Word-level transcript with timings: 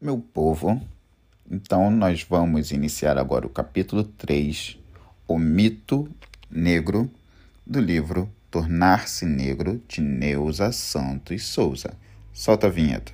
Meu 0.00 0.16
povo, 0.16 0.80
então 1.50 1.90
nós 1.90 2.22
vamos 2.22 2.70
iniciar 2.70 3.18
agora 3.18 3.44
o 3.44 3.50
capítulo 3.50 4.04
3, 4.04 4.78
O 5.26 5.36
Mito 5.36 6.08
Negro, 6.48 7.10
do 7.66 7.80
livro 7.80 8.30
Tornar-se 8.48 9.26
Negro, 9.26 9.82
de 9.88 10.00
Neuza 10.00 10.70
Santos 10.70 11.46
Souza. 11.46 11.94
Solta 12.32 12.68
a 12.68 12.70
vinheta. 12.70 13.12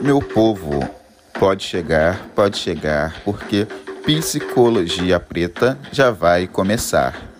Meu 0.00 0.22
povo, 0.22 0.80
pode 1.38 1.64
chegar, 1.64 2.30
pode 2.30 2.56
chegar, 2.56 3.22
porque 3.24 3.66
Psicologia 4.06 5.20
Preta 5.20 5.78
já 5.92 6.10
vai 6.10 6.46
começar. 6.46 7.31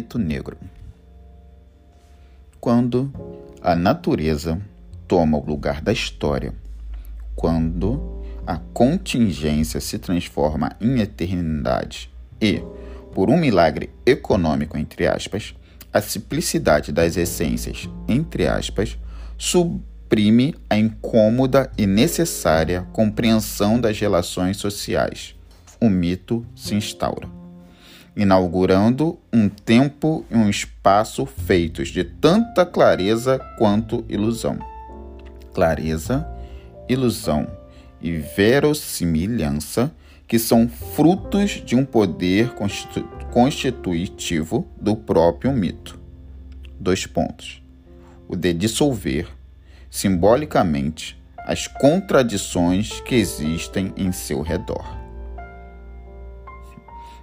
Mito 0.00 0.18
negro. 0.18 0.56
Quando 2.58 3.12
a 3.60 3.76
natureza 3.76 4.58
toma 5.06 5.36
o 5.36 5.44
lugar 5.44 5.82
da 5.82 5.92
história, 5.92 6.54
quando 7.36 8.22
a 8.46 8.56
contingência 8.72 9.78
se 9.78 9.98
transforma 9.98 10.74
em 10.80 11.00
eternidade 11.00 12.10
e, 12.40 12.62
por 13.12 13.28
um 13.28 13.36
milagre 13.36 13.90
econômico, 14.06 14.78
entre 14.78 15.06
aspas, 15.06 15.54
a 15.92 16.00
simplicidade 16.00 16.92
das 16.92 17.18
essências, 17.18 17.86
entre 18.08 18.46
aspas, 18.46 18.96
suprime 19.36 20.54
a 20.70 20.78
incômoda 20.78 21.70
e 21.76 21.86
necessária 21.86 22.86
compreensão 22.94 23.78
das 23.78 24.00
relações 24.00 24.56
sociais. 24.56 25.34
O 25.78 25.90
mito 25.90 26.46
se 26.56 26.74
instaura 26.74 27.39
inaugurando 28.20 29.18
um 29.32 29.48
tempo 29.48 30.26
e 30.30 30.36
um 30.36 30.50
espaço 30.50 31.24
feitos 31.24 31.88
de 31.88 32.04
tanta 32.04 32.66
clareza 32.66 33.38
quanto 33.56 34.04
ilusão. 34.10 34.58
Clareza, 35.54 36.28
ilusão 36.86 37.50
e 37.98 38.18
verossimilhança 38.18 39.90
que 40.28 40.38
são 40.38 40.68
frutos 40.68 41.62
de 41.64 41.74
um 41.74 41.82
poder 41.82 42.50
constitu 42.50 43.08
constitutivo 43.32 44.68
do 44.78 44.94
próprio 44.94 45.52
mito. 45.52 45.98
Dois 46.78 47.06
pontos. 47.06 47.62
O 48.28 48.36
de 48.36 48.52
dissolver, 48.52 49.28
simbolicamente, 49.88 51.18
as 51.38 51.66
contradições 51.66 53.00
que 53.00 53.14
existem 53.14 53.94
em 53.96 54.12
seu 54.12 54.42
redor. 54.42 54.99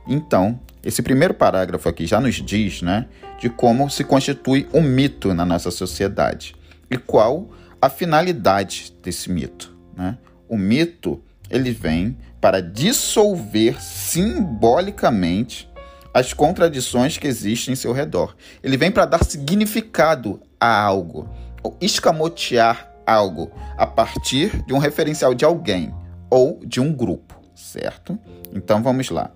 Então, 0.07 0.59
esse 0.83 1.01
primeiro 1.01 1.33
parágrafo 1.33 1.89
aqui 1.89 2.07
já 2.07 2.21
nos 2.21 2.35
diz, 2.35 2.81
né, 2.81 3.07
de 3.39 3.49
como 3.49 3.89
se 3.89 4.03
constitui 4.03 4.67
um 4.73 4.81
mito 4.81 5.33
na 5.33 5.45
nossa 5.45 5.69
sociedade 5.69 6.55
e 6.89 6.97
qual 6.97 7.49
a 7.81 7.89
finalidade 7.89 8.93
desse 9.03 9.29
mito, 9.29 9.75
né? 9.95 10.17
O 10.47 10.57
mito, 10.57 11.21
ele 11.49 11.71
vem 11.71 12.17
para 12.39 12.61
dissolver 12.61 13.81
simbolicamente 13.81 15.69
as 16.13 16.33
contradições 16.33 17.17
que 17.17 17.27
existem 17.27 17.73
em 17.73 17.75
seu 17.75 17.91
redor. 17.91 18.35
Ele 18.63 18.77
vem 18.77 18.89
para 18.89 19.05
dar 19.05 19.23
significado 19.25 20.39
a 20.59 20.81
algo, 20.81 21.29
ou 21.61 21.77
escamotear 21.81 22.89
algo 23.05 23.51
a 23.77 23.85
partir 23.85 24.63
de 24.65 24.73
um 24.73 24.77
referencial 24.77 25.33
de 25.33 25.43
alguém 25.43 25.93
ou 26.29 26.61
de 26.65 26.79
um 26.79 26.93
grupo, 26.93 27.35
certo? 27.53 28.17
Então 28.53 28.81
vamos 28.81 29.09
lá 29.09 29.31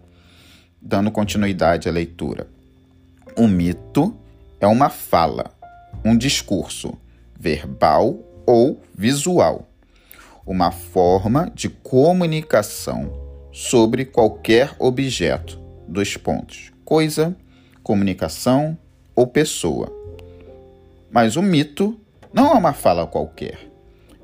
dando 0.81 1.11
continuidade 1.11 1.87
à 1.87 1.91
leitura. 1.91 2.47
Um 3.37 3.47
mito 3.47 4.15
é 4.59 4.67
uma 4.67 4.89
fala, 4.89 5.51
um 6.03 6.17
discurso 6.17 6.97
verbal 7.39 8.19
ou 8.45 8.81
visual, 8.93 9.69
uma 10.45 10.71
forma 10.71 11.51
de 11.53 11.69
comunicação 11.69 13.11
sobre 13.51 14.05
qualquer 14.05 14.75
objeto, 14.79 15.59
dois 15.87 16.17
pontos, 16.17 16.71
coisa, 16.83 17.35
comunicação 17.83 18.77
ou 19.15 19.27
pessoa. 19.27 19.91
Mas 21.11 21.35
o 21.35 21.41
mito 21.41 21.99
não 22.33 22.51
é 22.51 22.53
uma 22.53 22.73
fala 22.73 23.05
qualquer. 23.05 23.69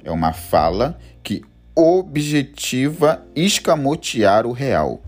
É 0.03 0.11
uma 0.11 0.31
fala 0.31 0.97
que 1.21 1.43
objetiva 1.75 3.25
escamotear 3.35 4.47
o 4.47 4.51
real 4.51 5.01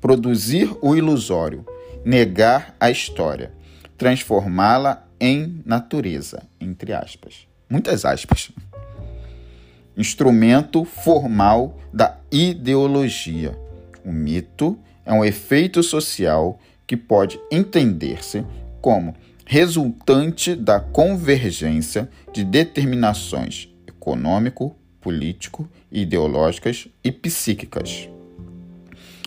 produzir 0.00 0.70
o 0.80 0.94
ilusório, 0.96 1.66
negar 2.04 2.74
a 2.78 2.90
história, 2.90 3.52
transformá-la 3.96 5.06
em 5.20 5.62
natureza, 5.64 6.42
entre 6.60 6.92
aspas. 6.92 7.46
Muitas 7.68 8.04
aspas. 8.04 8.50
Instrumento 9.96 10.84
formal 10.84 11.78
da 11.92 12.18
ideologia. 12.30 13.58
O 14.04 14.12
mito 14.12 14.78
é 15.04 15.12
um 15.12 15.24
efeito 15.24 15.82
social 15.82 16.58
que 16.86 16.96
pode 16.96 17.38
entender-se 17.50 18.44
como 18.80 19.14
resultante 19.44 20.54
da 20.54 20.78
convergência 20.78 22.08
de 22.32 22.44
determinações 22.44 23.68
econômico, 23.86 24.76
político, 25.00 25.68
ideológicas 25.90 26.88
e 27.02 27.10
psíquicas. 27.10 28.08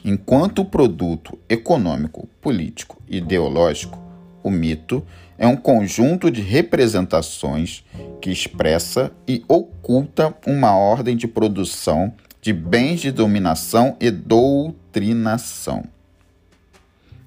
Enquanto 0.03 0.65
produto 0.65 1.37
econômico, 1.47 2.27
político 2.41 2.99
e 3.07 3.17
ideológico, 3.17 4.01
o 4.43 4.49
mito 4.49 5.05
é 5.37 5.45
um 5.45 5.55
conjunto 5.55 6.31
de 6.31 6.41
representações 6.41 7.83
que 8.19 8.31
expressa 8.31 9.11
e 9.27 9.43
oculta 9.47 10.35
uma 10.47 10.75
ordem 10.75 11.15
de 11.15 11.27
produção 11.27 12.13
de 12.41 12.51
bens 12.51 12.99
de 12.99 13.11
dominação 13.11 13.95
e 13.99 14.09
doutrinação. 14.09 15.83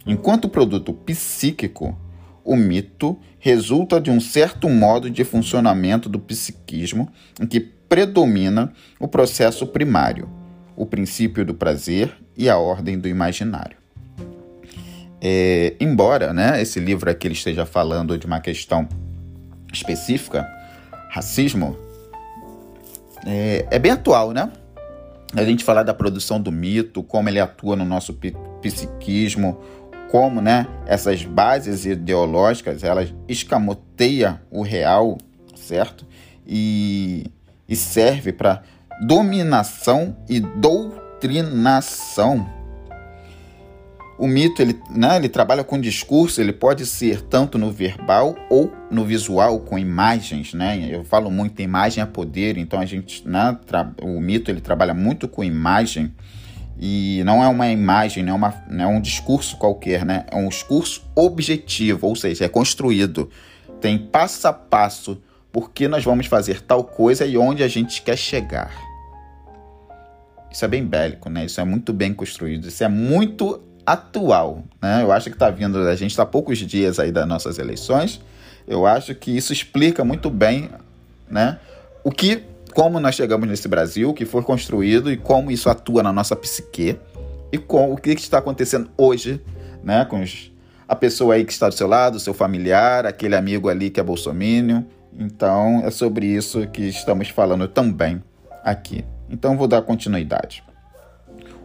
Enquanto 0.05 0.49
produto 0.49 0.93
psíquico, 0.93 1.97
o 2.45 2.57
mito 2.57 3.17
resulta 3.39 4.01
de 4.01 4.11
um 4.11 4.21
certo 4.21 4.69
modo 4.69 5.09
de 5.09 5.23
funcionamento 5.23 6.09
do 6.09 6.19
psiquismo 6.19 7.09
em 7.41 7.47
que 7.47 7.61
predomina 7.61 8.73
o 8.99 9.07
processo 9.07 9.67
primário, 9.67 10.29
o 10.77 10.87
princípio 10.87 11.45
do 11.45 11.55
prazer 11.55 12.13
e 12.37 12.49
a 12.49 12.59
ordem 12.59 12.99
do 12.99 13.09
imaginário. 13.09 13.77
É, 15.21 15.75
embora 15.81 16.35
né, 16.35 16.61
esse 16.61 16.79
livro 16.79 17.11
aqui 17.11 17.29
esteja 17.29 17.65
falando 17.65 18.19
de 18.19 18.27
uma 18.27 18.41
questão 18.41 18.87
específica, 19.73 20.47
racismo, 21.11 21.77
é, 23.25 23.67
é 23.71 23.79
bem 23.79 23.93
atual, 23.93 24.33
né? 24.33 24.51
A 25.35 25.43
gente 25.43 25.65
falar 25.65 25.83
da 25.83 25.95
produção 25.95 26.41
do 26.41 26.53
mito, 26.53 27.03
como 27.03 27.29
ele 27.29 27.41
atua 27.41 27.75
no 27.75 27.85
nosso 27.85 28.17
psiquismo, 28.61 29.59
como 30.11 30.41
né, 30.41 30.67
essas 30.87 31.25
bases 31.25 31.85
ideológicas 31.85 32.85
elas 32.85 33.13
escamoteiam 33.27 34.39
o 34.51 34.63
real, 34.63 35.19
certo? 35.57 36.07
E, 36.47 37.27
e 37.69 37.75
serve 37.75 38.33
para 38.33 38.63
dominação 39.01 40.17
e 40.29 40.41
doutrinação. 40.41 42.47
O 44.17 44.29
mito 44.29 44.63
ele, 44.63 44.81
né, 44.91 45.17
ele 45.17 45.29
trabalha 45.29 45.65
com 45.65 45.81
discurso, 45.81 46.41
ele 46.41 46.53
pode 46.53 46.87
ser 46.87 47.21
tanto 47.23 47.59
no 47.59 47.73
verbal 47.73 48.37
ou 48.49 48.73
no 48.89 49.05
visual, 49.05 49.59
com 49.61 49.77
imagens. 49.77 50.55
Né? 50.55 50.89
Eu 50.89 51.05
falo 51.05 51.31
muito 51.31 51.61
imagem 51.61 52.03
é 52.03 52.07
poder, 52.07 52.57
então 52.57 52.79
a 52.79 52.87
gente, 52.87 53.27
né, 53.29 53.59
o 54.01 54.21
mito 54.21 54.51
ele 54.51 54.61
trabalha 54.61 54.95
muito 54.95 55.27
com 55.27 55.43
imagem 55.43 56.15
e 56.79 57.23
não 57.25 57.43
é 57.43 57.49
uma 57.49 57.69
imagem, 57.69 58.23
não 58.23 58.35
é, 58.35 58.37
uma, 58.37 58.65
não 58.71 58.85
é 58.85 58.87
um 58.87 59.01
discurso 59.01 59.57
qualquer, 59.57 60.05
né? 60.05 60.25
é 60.31 60.37
um 60.37 60.49
discurso 60.49 61.05
objetivo, 61.17 62.07
ou 62.07 62.15
seja, 62.15 62.45
é 62.45 62.49
construído, 62.49 63.29
tem 63.81 63.99
passo 63.99 64.47
a 64.47 64.53
passo 64.53 65.21
por 65.53 65.71
que 65.71 65.89
nós 65.89 66.05
vamos 66.05 66.27
fazer 66.27 66.61
tal 66.61 66.85
coisa 66.85 67.27
e 67.27 67.37
onde 67.37 67.63
a 67.63 67.69
gente 67.69 68.03
quer 68.03 68.17
chegar. 68.17 68.94
Isso 70.55 70.65
é 70.65 70.69
bem 70.69 70.87
bélico, 70.87 71.29
né? 71.29 71.47
Isso 71.47 71.61
é 71.61 71.65
muito 71.65 71.93
bem 71.93 72.15
construído, 72.15 72.69
isso 72.69 72.85
é 72.85 72.89
muito 72.89 73.61
atual, 73.85 74.63
né? 74.81 75.03
Eu 75.03 75.11
acho 75.11 75.29
que 75.29 75.35
está 75.35 75.51
vindo, 75.51 75.77
a 75.81 75.97
gente 75.97 76.13
está 76.13 76.25
poucos 76.25 76.59
dias 76.59 77.01
aí 77.01 77.11
das 77.11 77.27
nossas 77.27 77.59
eleições. 77.59 78.21
Eu 78.65 78.87
acho 78.87 79.17
que 79.17 79.37
isso 79.37 79.53
explica 79.53 80.05
muito 80.05 80.31
bem, 80.31 80.71
né? 81.29 81.59
O 82.05 82.13
que, 82.13 82.45
como 82.73 83.01
nós 83.01 83.17
chegamos 83.17 83.49
nesse 83.49 83.67
Brasil, 83.67 84.15
que 84.15 84.25
foi 84.25 84.45
construído 84.45 85.11
e 85.11 85.17
como 85.17 85.51
isso 85.51 85.69
atua 85.69 86.05
na 86.05 86.13
nossa 86.13 86.37
psique 86.37 86.97
e 87.51 87.59
com 87.59 87.93
o 87.93 87.97
que 87.97 88.11
está 88.11 88.39
acontecendo 88.39 88.89
hoje, 88.97 89.41
né? 89.83 90.05
Com 90.05 90.23
os, 90.23 90.53
a 90.87 90.95
pessoa 90.95 91.35
aí 91.35 91.45
que 91.45 91.53
está 91.53 91.69
do 91.69 91.75
seu 91.75 91.89
lado, 91.89 92.21
seu 92.21 92.33
familiar, 92.33 93.07
aquele 93.07 93.35
amigo 93.35 93.69
ali 93.69 93.91
que 93.91 93.99
é 93.99 94.05
bolsomínio, 94.05 94.87
então, 95.19 95.83
é 95.85 95.91
sobre 95.91 96.27
isso 96.27 96.65
que 96.69 96.83
estamos 96.83 97.29
falando 97.29 97.67
também 97.67 98.23
aqui. 98.63 99.05
Então, 99.29 99.57
vou 99.57 99.67
dar 99.67 99.83
continuidade. 99.83 100.63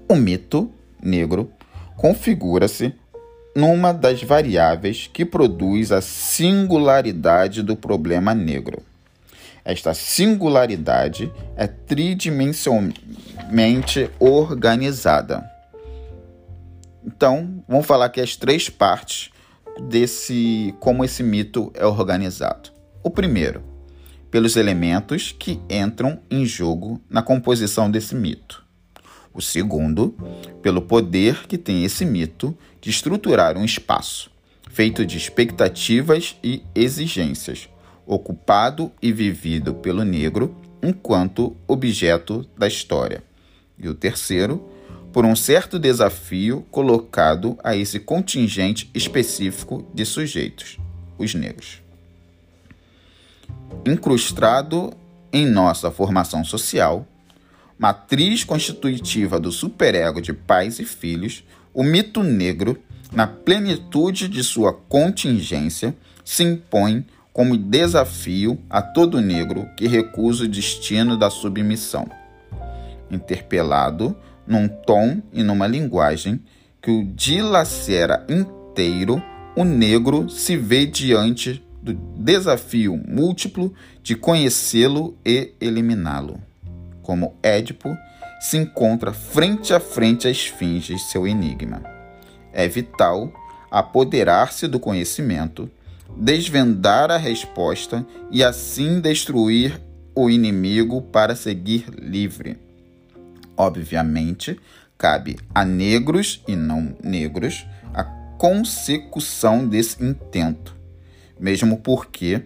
O 0.07 0.15
mito 0.15 0.71
negro 1.01 1.51
configura-se 1.95 2.95
numa 3.55 3.93
das 3.93 4.23
variáveis 4.23 5.07
que 5.11 5.25
produz 5.25 5.91
a 5.91 6.01
singularidade 6.01 7.61
do 7.61 7.75
problema 7.75 8.33
negro. 8.33 8.81
Esta 9.65 9.93
singularidade 9.93 11.29
é 11.55 11.67
tridimensionalmente 11.67 14.09
organizada. 14.19 15.47
Então, 17.05 17.63
vamos 17.67 17.85
falar 17.85 18.05
aqui 18.05 18.21
as 18.21 18.35
três 18.35 18.69
partes 18.69 19.29
desse 19.87 20.73
como 20.79 21.03
esse 21.03 21.21
mito 21.21 21.71
é 21.75 21.85
organizado. 21.85 22.71
O 23.03 23.09
primeiro, 23.09 23.61
pelos 24.31 24.55
elementos 24.55 25.35
que 25.37 25.59
entram 25.69 26.19
em 26.29 26.45
jogo 26.45 27.01
na 27.09 27.21
composição 27.21 27.89
desse 27.89 28.15
mito. 28.15 28.63
O 29.33 29.41
segundo, 29.41 30.15
pelo 30.61 30.81
poder 30.81 31.47
que 31.47 31.57
tem 31.57 31.83
esse 31.83 32.05
mito 32.05 32.57
de 32.81 32.89
estruturar 32.89 33.57
um 33.57 33.65
espaço, 33.65 34.31
feito 34.69 35.05
de 35.05 35.17
expectativas 35.17 36.35
e 36.43 36.63
exigências, 36.73 37.69
ocupado 38.05 38.91
e 39.01 39.11
vivido 39.11 39.73
pelo 39.73 40.03
negro 40.03 40.55
enquanto 40.81 41.55
objeto 41.67 42.45
da 42.57 42.67
história. 42.67 43.23
E 43.77 43.87
o 43.87 43.93
terceiro, 43.93 44.69
por 45.11 45.25
um 45.25 45.35
certo 45.35 45.79
desafio 45.79 46.65
colocado 46.71 47.57
a 47.63 47.75
esse 47.75 47.99
contingente 47.99 48.89
específico 48.93 49.87
de 49.93 50.05
sujeitos, 50.05 50.77
os 51.17 51.33
negros. 51.33 51.88
Incrustado 53.85 54.93
em 55.31 55.45
nossa 55.47 55.91
formação 55.91 56.43
social, 56.43 57.07
matriz 57.77 58.43
constitutiva 58.43 59.39
do 59.39 59.51
superego 59.51 60.21
de 60.21 60.33
pais 60.33 60.79
e 60.79 60.85
filhos, 60.85 61.43
o 61.73 61.83
mito 61.83 62.23
negro, 62.23 62.77
na 63.11 63.25
plenitude 63.25 64.27
de 64.27 64.43
sua 64.43 64.73
contingência, 64.73 65.95
se 66.25 66.43
impõe 66.43 67.05
como 67.31 67.57
desafio 67.57 68.59
a 68.69 68.81
todo 68.81 69.21
negro 69.21 69.67
que 69.77 69.87
recusa 69.87 70.43
o 70.43 70.47
destino 70.47 71.15
da 71.17 71.29
submissão. 71.29 72.09
Interpelado 73.09 74.15
num 74.45 74.67
tom 74.67 75.21
e 75.31 75.43
numa 75.43 75.67
linguagem 75.67 76.41
que 76.81 76.91
o 76.91 77.05
dilacera 77.05 78.25
inteiro, 78.27 79.23
o 79.55 79.63
negro 79.63 80.29
se 80.29 80.57
vê 80.57 80.85
diante 80.85 81.63
do 81.93 82.23
desafio 82.23 82.97
múltiplo 83.07 83.73
de 84.01 84.15
conhecê-lo 84.15 85.17
e 85.25 85.53
eliminá-lo 85.59 86.39
como 87.09 87.33
Édipo, 87.41 87.97
se 88.39 88.55
encontra 88.55 89.11
frente 89.11 89.73
a 89.73 89.79
frente 89.79 90.27
à 90.27 90.29
esfinge 90.29 90.99
seu 90.99 91.27
enigma. 91.27 91.81
É 92.53 92.67
vital 92.67 93.33
apoderar-se 93.71 94.67
do 94.67 94.79
conhecimento, 94.79 95.67
desvendar 96.15 97.09
a 97.09 97.17
resposta 97.17 98.05
e 98.29 98.43
assim 98.43 99.01
destruir 99.01 99.81
o 100.13 100.29
inimigo 100.29 101.01
para 101.01 101.35
seguir 101.35 101.85
livre. 101.99 102.59
Obviamente, 103.57 104.59
cabe 104.95 105.39
a 105.53 105.65
negros 105.65 106.43
e 106.47 106.55
não 106.55 106.95
negros 107.03 107.65
a 107.91 108.03
consecução 108.37 109.67
desse 109.67 110.03
intento, 110.03 110.75
mesmo 111.39 111.77
porque 111.77 112.43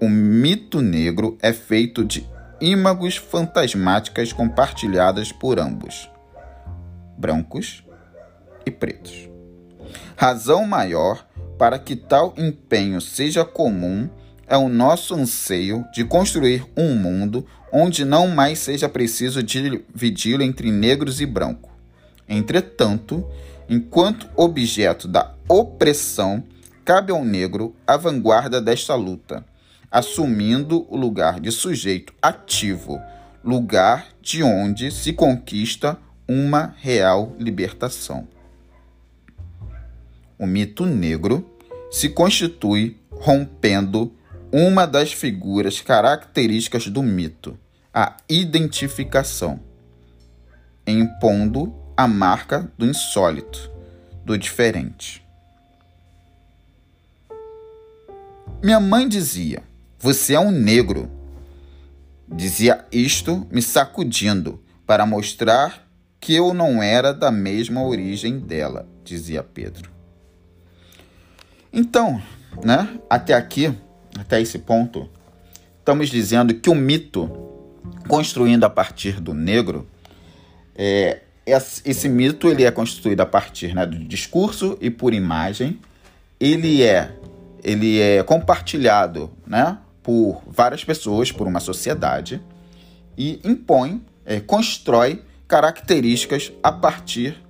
o 0.00 0.08
mito 0.08 0.80
negro 0.80 1.38
é 1.40 1.52
feito 1.52 2.04
de 2.04 2.28
ímagos 2.60 3.16
fantasmáticas 3.16 4.32
compartilhadas 4.32 5.32
por 5.32 5.58
ambos, 5.58 6.10
brancos 7.16 7.84
e 8.66 8.70
pretos. 8.70 9.28
Razão 10.16 10.66
maior 10.66 11.26
para 11.58 11.78
que 11.78 11.96
tal 11.96 12.34
empenho 12.36 13.00
seja 13.00 13.44
comum 13.44 14.08
é 14.46 14.56
o 14.56 14.68
nosso 14.68 15.14
anseio 15.14 15.84
de 15.92 16.04
construir 16.04 16.64
um 16.76 16.94
mundo 16.94 17.46
onde 17.72 18.04
não 18.04 18.28
mais 18.28 18.58
seja 18.58 18.88
preciso 18.88 19.42
dividi-lo 19.42 20.42
entre 20.42 20.70
negros 20.70 21.20
e 21.20 21.26
branco. 21.26 21.70
Entretanto, 22.28 23.26
enquanto 23.68 24.28
objeto 24.36 25.08
da 25.08 25.34
opressão, 25.48 26.44
cabe 26.84 27.12
ao 27.12 27.24
negro 27.24 27.74
a 27.86 27.96
vanguarda 27.96 28.60
desta 28.60 28.94
luta 28.94 29.44
assumindo 29.94 30.84
o 30.92 30.96
lugar 30.96 31.38
de 31.38 31.52
sujeito 31.52 32.12
ativo, 32.20 33.00
lugar 33.44 34.08
de 34.20 34.42
onde 34.42 34.90
se 34.90 35.12
conquista 35.12 35.96
uma 36.26 36.74
real 36.80 37.32
libertação. 37.38 38.26
O 40.36 40.48
mito 40.48 40.84
negro 40.84 41.48
se 41.92 42.08
constitui 42.08 43.00
rompendo 43.08 44.12
uma 44.50 44.84
das 44.84 45.12
figuras 45.12 45.80
características 45.80 46.88
do 46.88 47.00
mito, 47.00 47.56
a 47.94 48.16
identificação, 48.28 49.60
impondo 50.84 51.72
a 51.96 52.08
marca 52.08 52.68
do 52.76 52.84
insólito, 52.84 53.70
do 54.24 54.36
diferente. 54.36 55.23
Minha 58.62 58.80
mãe 58.80 59.08
dizia: 59.08 59.62
você 59.98 60.34
é 60.34 60.40
um 60.40 60.50
negro. 60.50 61.10
Dizia 62.28 62.84
isto 62.90 63.46
me 63.50 63.62
sacudindo 63.62 64.62
para 64.86 65.06
mostrar 65.06 65.88
que 66.20 66.34
eu 66.34 66.54
não 66.54 66.82
era 66.82 67.12
da 67.12 67.30
mesma 67.30 67.82
origem 67.82 68.38
dela, 68.38 68.88
dizia 69.04 69.42
Pedro. 69.42 69.90
Então, 71.72 72.22
né, 72.62 72.98
até 73.10 73.34
aqui, 73.34 73.74
até 74.18 74.40
esse 74.40 74.58
ponto, 74.58 75.08
estamos 75.78 76.08
dizendo 76.08 76.54
que 76.54 76.70
o 76.70 76.74
mito, 76.74 77.30
construindo 78.08 78.64
a 78.64 78.70
partir 78.70 79.20
do 79.20 79.34
negro, 79.34 79.86
é, 80.74 81.22
esse 81.46 82.08
mito 82.08 82.48
ele 82.48 82.64
é 82.64 82.70
constituído 82.70 83.22
a 83.22 83.26
partir 83.26 83.74
né, 83.74 83.84
do 83.84 83.98
discurso 83.98 84.78
e 84.80 84.90
por 84.90 85.12
imagem, 85.12 85.78
ele 86.38 86.82
é 86.82 87.18
ele 87.64 87.98
é 87.98 88.22
compartilhado, 88.22 89.32
né, 89.46 89.78
por 90.02 90.42
várias 90.46 90.84
pessoas, 90.84 91.32
por 91.32 91.46
uma 91.46 91.60
sociedade, 91.60 92.40
e 93.16 93.40
impõe, 93.42 94.04
é, 94.26 94.38
constrói 94.38 95.22
características 95.48 96.52
a 96.62 96.70
partir 96.70 97.42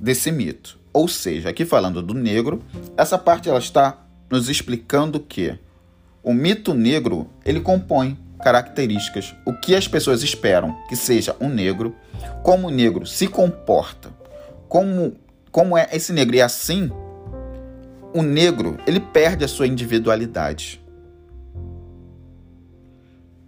desse 0.00 0.32
mito. 0.32 0.78
Ou 0.92 1.06
seja, 1.06 1.48
aqui 1.48 1.64
falando 1.64 2.02
do 2.02 2.12
negro, 2.12 2.62
essa 2.96 3.16
parte 3.16 3.48
ela 3.48 3.60
está 3.60 3.98
nos 4.28 4.48
explicando 4.48 5.20
que 5.20 5.56
o 6.22 6.34
mito 6.34 6.74
negro 6.74 7.30
ele 7.44 7.60
compõe 7.60 8.18
características, 8.42 9.34
o 9.46 9.52
que 9.52 9.74
as 9.74 9.86
pessoas 9.86 10.22
esperam 10.22 10.76
que 10.88 10.96
seja 10.96 11.36
um 11.40 11.48
negro, 11.48 11.94
como 12.42 12.66
o 12.66 12.70
negro 12.70 13.06
se 13.06 13.28
comporta, 13.28 14.10
como 14.68 15.16
como 15.52 15.76
é 15.76 15.86
esse 15.92 16.14
negro 16.14 16.34
e 16.34 16.40
assim 16.40 16.90
o 18.14 18.22
negro 18.22 18.78
ele 18.86 19.00
perde 19.00 19.44
a 19.44 19.48
sua 19.48 19.66
individualidade 19.66 20.82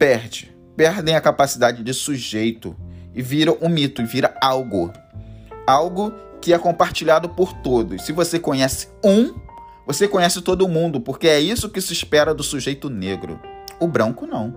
perde, 0.04 0.54
perdem 0.76 1.16
a 1.16 1.20
capacidade 1.20 1.82
de 1.82 1.94
sujeito 1.94 2.76
e 3.14 3.22
viram 3.22 3.56
um 3.62 3.70
mito, 3.70 4.02
e 4.02 4.04
vira 4.04 4.36
algo. 4.38 4.92
Algo 5.66 6.12
que 6.42 6.52
é 6.52 6.58
compartilhado 6.58 7.28
por 7.30 7.54
todos. 7.54 8.02
Se 8.04 8.12
você 8.12 8.38
conhece 8.38 8.88
um, 9.02 9.34
você 9.86 10.06
conhece 10.06 10.42
todo 10.42 10.68
mundo, 10.68 11.00
porque 11.00 11.26
é 11.26 11.40
isso 11.40 11.70
que 11.70 11.80
se 11.80 11.94
espera 11.94 12.34
do 12.34 12.42
sujeito 12.42 12.90
negro. 12.90 13.40
O 13.80 13.88
branco 13.88 14.26
não. 14.26 14.54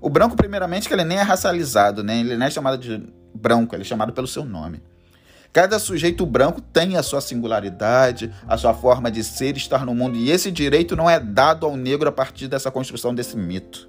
O 0.00 0.10
branco, 0.10 0.34
primeiramente, 0.34 0.88
que 0.88 0.94
ele 0.94 1.04
nem 1.04 1.18
é 1.18 1.22
racializado, 1.22 2.02
né? 2.02 2.18
Ele 2.18 2.36
não 2.36 2.46
é 2.46 2.50
chamado 2.50 2.76
de 2.76 3.06
branco, 3.32 3.76
ele 3.76 3.82
é 3.82 3.86
chamado 3.86 4.12
pelo 4.12 4.26
seu 4.26 4.44
nome. 4.44 4.82
Cada 5.52 5.78
sujeito 5.80 6.24
branco 6.24 6.60
tem 6.60 6.96
a 6.96 7.02
sua 7.02 7.20
singularidade, 7.20 8.32
a 8.46 8.56
sua 8.56 8.72
forma 8.72 9.10
de 9.10 9.24
ser 9.24 9.56
e 9.56 9.58
estar 9.58 9.84
no 9.84 9.94
mundo, 9.94 10.16
e 10.16 10.30
esse 10.30 10.50
direito 10.50 10.94
não 10.94 11.10
é 11.10 11.18
dado 11.18 11.66
ao 11.66 11.76
negro 11.76 12.08
a 12.08 12.12
partir 12.12 12.46
dessa 12.46 12.70
construção 12.70 13.12
desse 13.12 13.36
mito. 13.36 13.88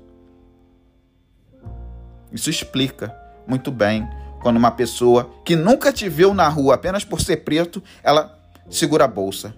Isso 2.31 2.49
explica 2.49 3.15
muito 3.45 3.71
bem 3.71 4.07
quando 4.41 4.57
uma 4.57 4.71
pessoa 4.71 5.29
que 5.45 5.55
nunca 5.55 5.93
te 5.93 6.09
viu 6.09 6.33
na 6.33 6.47
rua 6.47 6.75
apenas 6.75 7.05
por 7.05 7.21
ser 7.21 7.37
preto, 7.37 7.83
ela 8.01 8.39
segura 8.69 9.05
a 9.05 9.07
bolsa. 9.07 9.55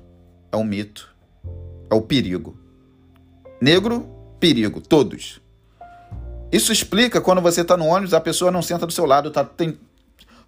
É 0.52 0.58
um 0.58 0.64
mito. 0.64 1.14
É 1.90 1.96
o 1.96 2.02
perigo. 2.02 2.58
Negro, 3.62 4.10
perigo, 4.40 4.82
todos. 4.82 5.42
Isso 6.52 6.72
explica 6.72 7.22
quando 7.22 7.42
você 7.42 7.62
está 7.62 7.78
no 7.78 7.86
ônibus, 7.86 8.14
a 8.14 8.20
pessoa 8.20 8.52
não 8.52 8.62
senta 8.62 8.86
do 8.86 8.92
seu 8.92 9.06
lado, 9.06 9.32
tá, 9.32 9.44
tem 9.44 9.78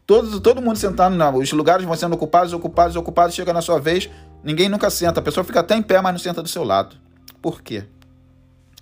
todo, 0.05 0.39
todo 0.39 0.61
mundo 0.61 0.77
sentando, 0.77 1.15
não, 1.15 1.35
os 1.35 1.51
lugares 1.51 1.85
vão 1.85 1.95
sendo 1.95 2.13
ocupados, 2.13 2.53
ocupados, 2.53 2.95
ocupados, 2.95 3.35
chega 3.35 3.53
na 3.53 3.61
sua 3.61 3.79
vez, 3.79 4.09
ninguém 4.43 4.69
nunca 4.69 4.89
senta, 4.89 5.19
a 5.19 5.23
pessoa 5.23 5.43
fica 5.43 5.59
até 5.59 5.75
em 5.75 5.81
pé, 5.81 6.01
mas 6.01 6.13
não 6.13 6.19
senta 6.19 6.43
do 6.43 6.49
seu 6.49 6.63
lado. 6.63 6.95
Por 7.41 7.61
quê? 7.61 7.83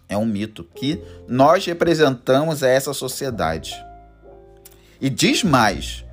É 0.08 0.18
um 0.18 0.26
mito 0.26 0.64
que 0.76 1.02
nós 1.28 1.66
representamos 1.66 2.62
a 2.62 2.68
essa 2.68 2.94
sociedade. 2.94 3.74
E 5.02 5.10
diz 5.10 5.44
mais: 5.44 6.06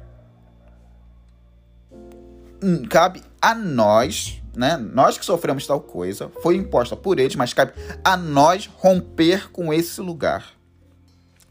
hum, 2.62 2.84
cabe 2.88 3.22
a 3.42 3.54
nós, 3.54 4.40
né? 4.54 4.76
Nós 4.76 5.18
que 5.18 5.24
sofremos 5.24 5.66
tal 5.66 5.80
coisa, 5.80 6.30
foi 6.42 6.56
imposta 6.56 6.96
por 6.96 7.18
eles, 7.18 7.36
mas 7.36 7.52
cabe 7.52 7.72
a 8.02 8.16
nós 8.16 8.70
romper 8.78 9.50
com 9.50 9.72
esse 9.72 10.00
lugar. 10.00 10.46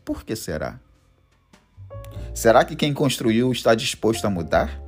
Por 0.03 0.23
que 0.23 0.35
será? 0.35 0.79
Será 2.39 2.63
que 2.63 2.73
quem 2.73 2.93
construiu 2.93 3.51
está 3.51 3.75
disposto 3.75 4.23
a 4.23 4.29
mudar? 4.29 4.81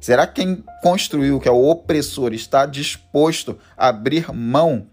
Será 0.00 0.26
que 0.26 0.42
quem 0.42 0.64
construiu, 0.82 1.38
que 1.38 1.48
é 1.48 1.52
o 1.52 1.70
opressor, 1.70 2.34
está 2.34 2.66
disposto 2.66 3.56
a 3.76 3.86
abrir 3.86 4.32
mão 4.34 4.88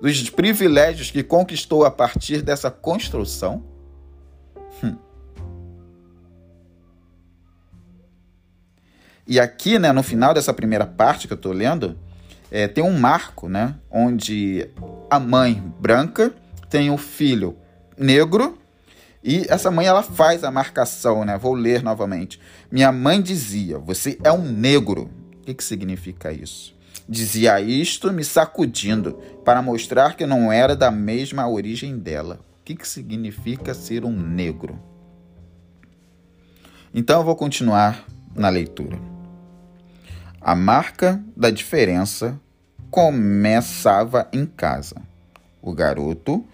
dos 0.00 0.30
privilégios 0.30 1.10
que 1.10 1.24
conquistou 1.24 1.84
a 1.84 1.90
partir 1.90 2.40
dessa 2.40 2.70
construção? 2.70 3.64
Hum. 4.80 4.94
E 9.26 9.40
aqui, 9.40 9.76
né, 9.76 9.90
no 9.90 10.04
final 10.04 10.32
dessa 10.32 10.54
primeira 10.54 10.86
parte 10.86 11.26
que 11.26 11.32
eu 11.32 11.36
estou 11.36 11.52
lendo, 11.52 11.98
é, 12.48 12.68
tem 12.68 12.84
um 12.84 12.96
marco, 12.96 13.48
né, 13.48 13.74
onde 13.90 14.70
a 15.10 15.18
mãe 15.18 15.60
branca 15.80 16.32
tem 16.68 16.92
o 16.92 16.96
filho 16.96 17.58
negro 17.98 18.59
e 19.22 19.44
essa 19.48 19.70
mãe 19.70 19.86
ela 19.86 20.02
faz 20.02 20.42
a 20.44 20.50
marcação, 20.50 21.24
né? 21.24 21.36
Vou 21.36 21.54
ler 21.54 21.82
novamente. 21.82 22.40
Minha 22.70 22.90
mãe 22.90 23.20
dizia: 23.20 23.78
Você 23.78 24.18
é 24.24 24.32
um 24.32 24.42
negro. 24.42 25.10
O 25.40 25.44
que, 25.44 25.54
que 25.54 25.64
significa 25.64 26.32
isso? 26.32 26.74
Dizia 27.08 27.60
isto 27.60 28.12
me 28.12 28.24
sacudindo 28.24 29.14
para 29.44 29.60
mostrar 29.60 30.16
que 30.16 30.24
não 30.24 30.50
era 30.52 30.74
da 30.74 30.90
mesma 30.90 31.48
origem 31.48 31.98
dela. 31.98 32.40
O 32.60 32.64
que, 32.64 32.74
que 32.74 32.86
significa 32.86 33.74
ser 33.74 34.04
um 34.04 34.12
negro? 34.12 34.78
Então 36.94 37.20
eu 37.20 37.24
vou 37.24 37.36
continuar 37.36 38.04
na 38.34 38.48
leitura. 38.48 38.98
A 40.40 40.54
marca 40.54 41.22
da 41.36 41.50
diferença 41.50 42.40
começava 42.90 44.28
em 44.32 44.46
casa. 44.46 44.96
O 45.60 45.72
garoto 45.74 46.44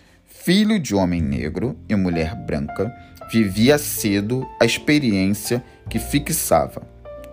filho 0.47 0.79
de 0.79 0.95
homem 0.95 1.21
negro 1.21 1.77
e 1.89 1.97
mulher 1.97 2.37
branca, 2.37 2.95
vivia 3.33 3.77
cedo 3.79 4.47
a 4.63 4.65
experiência 4.65 5.61
que 5.91 5.99
fixava. 5.99 6.87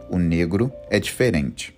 O 0.10 0.18
negro 0.18 0.74
é 0.90 1.00
diferente. 1.00 1.76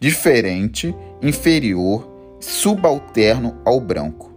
Diferente, 0.00 0.94
inferior, 1.20 2.38
subalterno 2.40 3.60
ao 3.66 3.78
branco. 3.82 4.32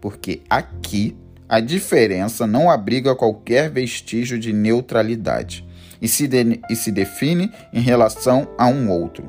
Porque 0.00 0.42
aqui 0.48 1.16
a 1.48 1.58
diferença 1.58 2.46
não 2.46 2.70
abriga 2.70 3.16
qualquer 3.16 3.68
vestígio 3.68 4.38
de 4.38 4.52
neutralidade 4.52 5.66
e 6.00 6.06
se, 6.06 6.28
de, 6.28 6.60
e 6.70 6.76
se 6.76 6.92
define 6.92 7.50
em 7.72 7.80
relação 7.80 8.46
a 8.56 8.68
um 8.68 8.88
outro, 8.88 9.28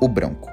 o 0.00 0.06
branco, 0.06 0.48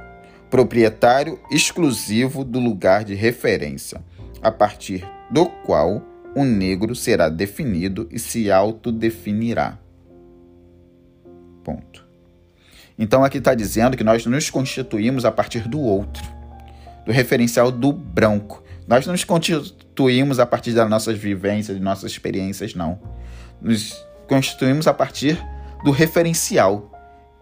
proprietário 0.49 1.39
exclusivo 1.51 2.43
do 2.43 2.59
lugar 2.59 3.03
de 3.03 3.13
referência 3.13 4.01
a 4.41 4.51
partir 4.51 5.07
do 5.29 5.45
qual 5.45 6.01
o 6.35 6.43
negro 6.43 6.95
será 6.95 7.29
definido 7.29 8.07
e 8.11 8.19
se 8.19 8.51
autodefinirá. 8.51 9.77
Ponto. 11.63 12.05
Então 12.97 13.23
aqui 13.23 13.37
está 13.37 13.53
dizendo 13.53 13.97
que 13.97 14.03
nós 14.03 14.25
nos 14.25 14.49
constituímos 14.49 15.25
a 15.25 15.31
partir 15.31 15.67
do 15.67 15.79
outro, 15.79 16.23
do 17.05 17.11
referencial 17.11 17.71
do 17.71 17.91
branco. 17.91 18.63
Nós 18.87 19.05
não 19.05 19.13
nos 19.13 19.23
constituímos 19.23 20.39
a 20.39 20.45
partir 20.45 20.73
das 20.73 20.89
nossas 20.89 21.17
vivências, 21.17 21.77
de 21.77 21.83
nossas 21.83 22.11
experiências, 22.11 22.75
não. 22.75 22.99
Nos 23.61 24.05
constituímos 24.27 24.87
a 24.87 24.93
partir 24.93 25.41
do 25.83 25.91
referencial, 25.91 26.91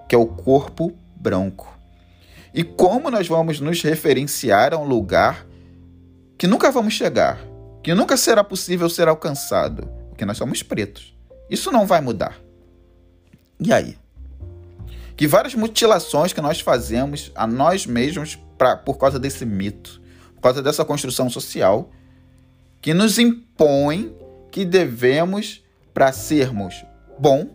que 0.08 0.16
é 0.16 0.18
o 0.18 0.26
corpo 0.26 0.94
branco. 1.16 1.78
E 2.54 2.64
como 2.64 3.12
nós 3.12 3.28
vamos 3.28 3.60
nos 3.60 3.82
referenciar 3.84 4.74
a 4.74 4.78
um 4.78 4.86
lugar 4.86 5.46
que 6.40 6.48
nunca 6.48 6.72
vamos 6.72 6.94
chegar, 6.94 7.38
que 7.84 7.94
nunca 7.94 8.16
será 8.16 8.46
possível 8.46 8.90
ser 8.90 9.10
alcançado, 9.10 9.90
porque 10.08 10.24
nós 10.24 10.38
somos 10.38 10.64
pretos. 10.64 11.14
Isso 11.50 11.70
não 11.70 11.86
vai 11.86 12.00
mudar. 12.00 12.40
E 13.60 13.74
aí? 13.74 13.98
Que 15.18 15.28
várias 15.28 15.54
mutilações 15.54 16.32
que 16.32 16.40
nós 16.40 16.62
fazemos 16.62 17.30
a 17.36 17.46
nós 17.46 17.86
mesmos 17.86 18.40
pra, 18.58 18.78
por 18.78 18.98
causa 18.98 19.20
desse 19.20 19.46
mito, 19.46 20.02
por 20.36 20.42
causa 20.44 20.62
dessa 20.62 20.86
construção 20.86 21.30
social, 21.30 21.92
que 22.80 22.94
nos 22.94 23.20
impõe 23.20 24.16
que 24.50 24.64
devemos, 24.64 25.62
para 25.94 26.14
sermos 26.14 26.86
bom, 27.20 27.54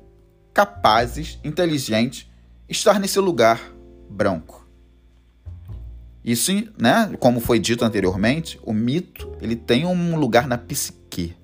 capazes, 0.53 1.39
inteligentes, 1.43 2.31
estar 2.69 3.01
nesse 3.01 3.19
lugar 3.19 3.59
branco. 4.11 4.64
Isso, 6.25 6.53
né, 6.79 7.13
como 7.21 7.39
foi 7.39 7.59
dito 7.59 7.85
anteriormente, 7.85 8.59
o 8.63 8.73
mito 8.73 9.31
ele 9.43 9.55
tem 9.55 9.85
um 9.85 10.17
lugar 10.17 10.49
na 10.49 10.57
psique. 10.57 11.37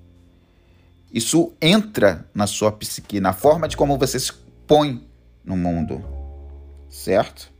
Isso 1.13 1.53
entra 1.61 2.25
na 2.33 2.47
sua 2.47 2.71
psique, 2.71 3.19
na 3.19 3.31
forma 3.31 3.67
de 3.67 3.77
como 3.77 3.97
você 3.97 4.19
se 4.19 4.33
põe 4.65 5.05
no 5.45 5.55
mundo, 5.55 6.03
certo? 6.89 7.51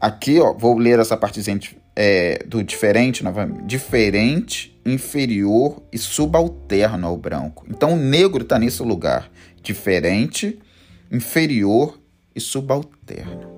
Aqui, 0.00 0.38
ó, 0.38 0.52
vou 0.52 0.78
ler 0.78 1.00
essa 1.00 1.16
partezinha 1.16 1.58
é, 1.96 2.44
do 2.46 2.62
diferente 2.62 3.24
novamente. 3.24 3.64
Diferente, 3.64 4.80
inferior 4.86 5.82
e 5.90 5.98
subalterno 5.98 7.08
ao 7.08 7.16
branco. 7.16 7.66
Então, 7.68 7.94
o 7.94 7.96
negro 7.96 8.42
está 8.42 8.60
nesse 8.60 8.82
lugar. 8.84 9.28
Diferente, 9.60 10.56
inferior 11.10 11.98
e 12.32 12.40
subalterno. 12.40 13.57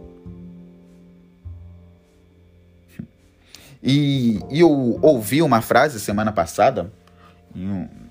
E, 3.83 4.39
e 4.51 4.61
eu 4.61 4.99
ouvi 5.03 5.43
uma 5.43 5.61
frase 5.61 5.99
semana 5.99 6.33
passada, 6.33 6.93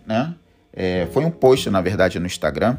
né? 0.05 0.35
É, 0.73 1.07
foi 1.11 1.25
um 1.25 1.31
post, 1.31 1.69
na 1.69 1.81
verdade, 1.81 2.19
no 2.19 2.25
Instagram, 2.25 2.77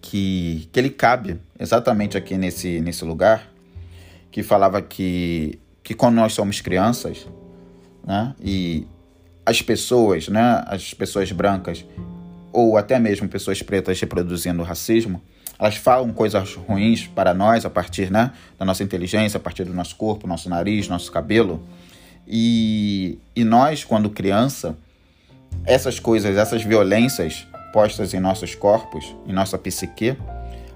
que, 0.00 0.68
que 0.72 0.78
ele 0.80 0.90
cabe 0.90 1.40
exatamente 1.58 2.16
aqui 2.16 2.36
nesse, 2.36 2.80
nesse 2.80 3.04
lugar, 3.04 3.50
que 4.30 4.42
falava 4.42 4.80
que, 4.80 5.58
que 5.82 5.94
quando 5.94 6.14
nós 6.14 6.32
somos 6.32 6.60
crianças, 6.60 7.26
né? 8.06 8.34
E 8.40 8.86
as 9.44 9.60
pessoas, 9.60 10.28
né? 10.28 10.62
As 10.66 10.94
pessoas 10.94 11.30
brancas, 11.32 11.84
ou 12.52 12.76
até 12.76 12.98
mesmo 12.98 13.28
pessoas 13.28 13.62
pretas 13.62 14.00
reproduzindo 14.00 14.62
racismo, 14.62 15.22
elas 15.58 15.76
falam 15.76 16.10
coisas 16.12 16.54
ruins 16.54 17.06
para 17.06 17.34
nós 17.34 17.66
a 17.66 17.70
partir 17.70 18.10
né, 18.10 18.32
da 18.58 18.64
nossa 18.64 18.82
inteligência, 18.82 19.36
a 19.36 19.40
partir 19.40 19.64
do 19.64 19.74
nosso 19.74 19.94
corpo, 19.94 20.26
nosso 20.26 20.48
nariz, 20.48 20.88
nosso 20.88 21.12
cabelo. 21.12 21.62
E, 22.32 23.18
e 23.34 23.42
nós, 23.42 23.82
quando 23.82 24.08
criança, 24.08 24.76
essas 25.64 25.98
coisas, 25.98 26.36
essas 26.36 26.62
violências 26.62 27.44
postas 27.72 28.14
em 28.14 28.20
nossos 28.20 28.54
corpos, 28.54 29.16
em 29.26 29.32
nossa 29.32 29.58
psique, 29.58 30.16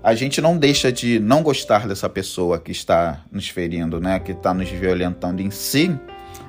a 0.02 0.14
gente 0.16 0.40
não 0.40 0.58
deixa 0.58 0.90
de 0.90 1.20
não 1.20 1.44
gostar 1.44 1.86
dessa 1.86 2.08
pessoa 2.08 2.58
que 2.58 2.72
está 2.72 3.22
nos 3.30 3.48
ferindo, 3.48 4.00
né? 4.00 4.18
Que 4.18 4.32
está 4.32 4.52
nos 4.52 4.68
violentando 4.68 5.40
em 5.40 5.50
si. 5.50 5.96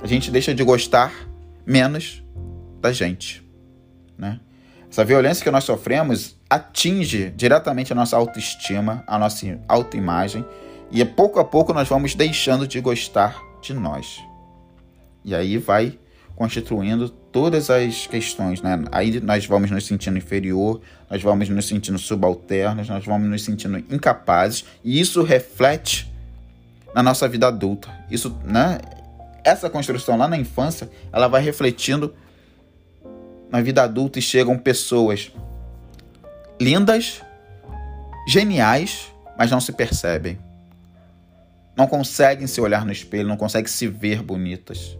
A 0.01 0.07
gente 0.07 0.31
deixa 0.31 0.55
de 0.55 0.63
gostar 0.63 1.13
menos 1.65 2.23
da 2.81 2.91
gente, 2.91 3.43
né? 4.17 4.39
Essa 4.89 5.05
violência 5.05 5.43
que 5.43 5.51
nós 5.51 5.63
sofremos 5.63 6.35
atinge 6.49 7.29
diretamente 7.35 7.93
a 7.93 7.95
nossa 7.95 8.17
autoestima, 8.17 9.03
a 9.05 9.19
nossa 9.19 9.59
autoimagem, 9.67 10.43
e 10.91 11.03
pouco 11.05 11.39
a 11.39 11.45
pouco 11.45 11.73
nós 11.73 11.87
vamos 11.87 12.15
deixando 12.15 12.67
de 12.67 12.81
gostar 12.81 13.39
de 13.61 13.73
nós. 13.73 14.19
E 15.25 15.33
aí 15.33 15.57
vai 15.57 15.97
constituindo 16.35 17.09
todas 17.09 17.69
as 17.69 18.05
questões, 18.05 18.61
né? 18.61 18.83
Aí 18.91 19.19
nós 19.21 19.45
vamos 19.47 19.71
nos 19.71 19.87
sentindo 19.87 20.17
inferior, 20.17 20.81
nós 21.09 21.21
vamos 21.23 21.49
nos 21.49 21.65
sentindo 21.65 21.97
subalternos, 21.97 22.87
nós 22.87 23.03
vamos 23.03 23.27
nos 23.27 23.43
sentindo 23.43 23.79
incapazes, 23.91 24.65
e 24.83 24.99
isso 24.99 25.23
reflete 25.23 26.13
na 26.93 27.01
nossa 27.01 27.27
vida 27.27 27.47
adulta. 27.47 27.89
Isso, 28.11 28.37
né? 28.43 28.77
Essa 29.43 29.69
construção 29.69 30.15
lá 30.15 30.27
na 30.27 30.37
infância, 30.37 30.89
ela 31.11 31.27
vai 31.27 31.41
refletindo 31.41 32.13
na 33.49 33.61
vida 33.61 33.83
adulta 33.83 34.19
e 34.19 34.21
chegam 34.21 34.57
pessoas 34.57 35.31
lindas, 36.61 37.21
geniais, 38.27 39.11
mas 39.37 39.49
não 39.49 39.59
se 39.59 39.71
percebem. 39.71 40.37
Não 41.75 41.87
conseguem 41.87 42.47
se 42.47 42.61
olhar 42.61 42.85
no 42.85 42.91
espelho, 42.91 43.27
não 43.27 43.37
conseguem 43.37 43.67
se 43.67 43.87
ver 43.87 44.21
bonitas 44.21 44.97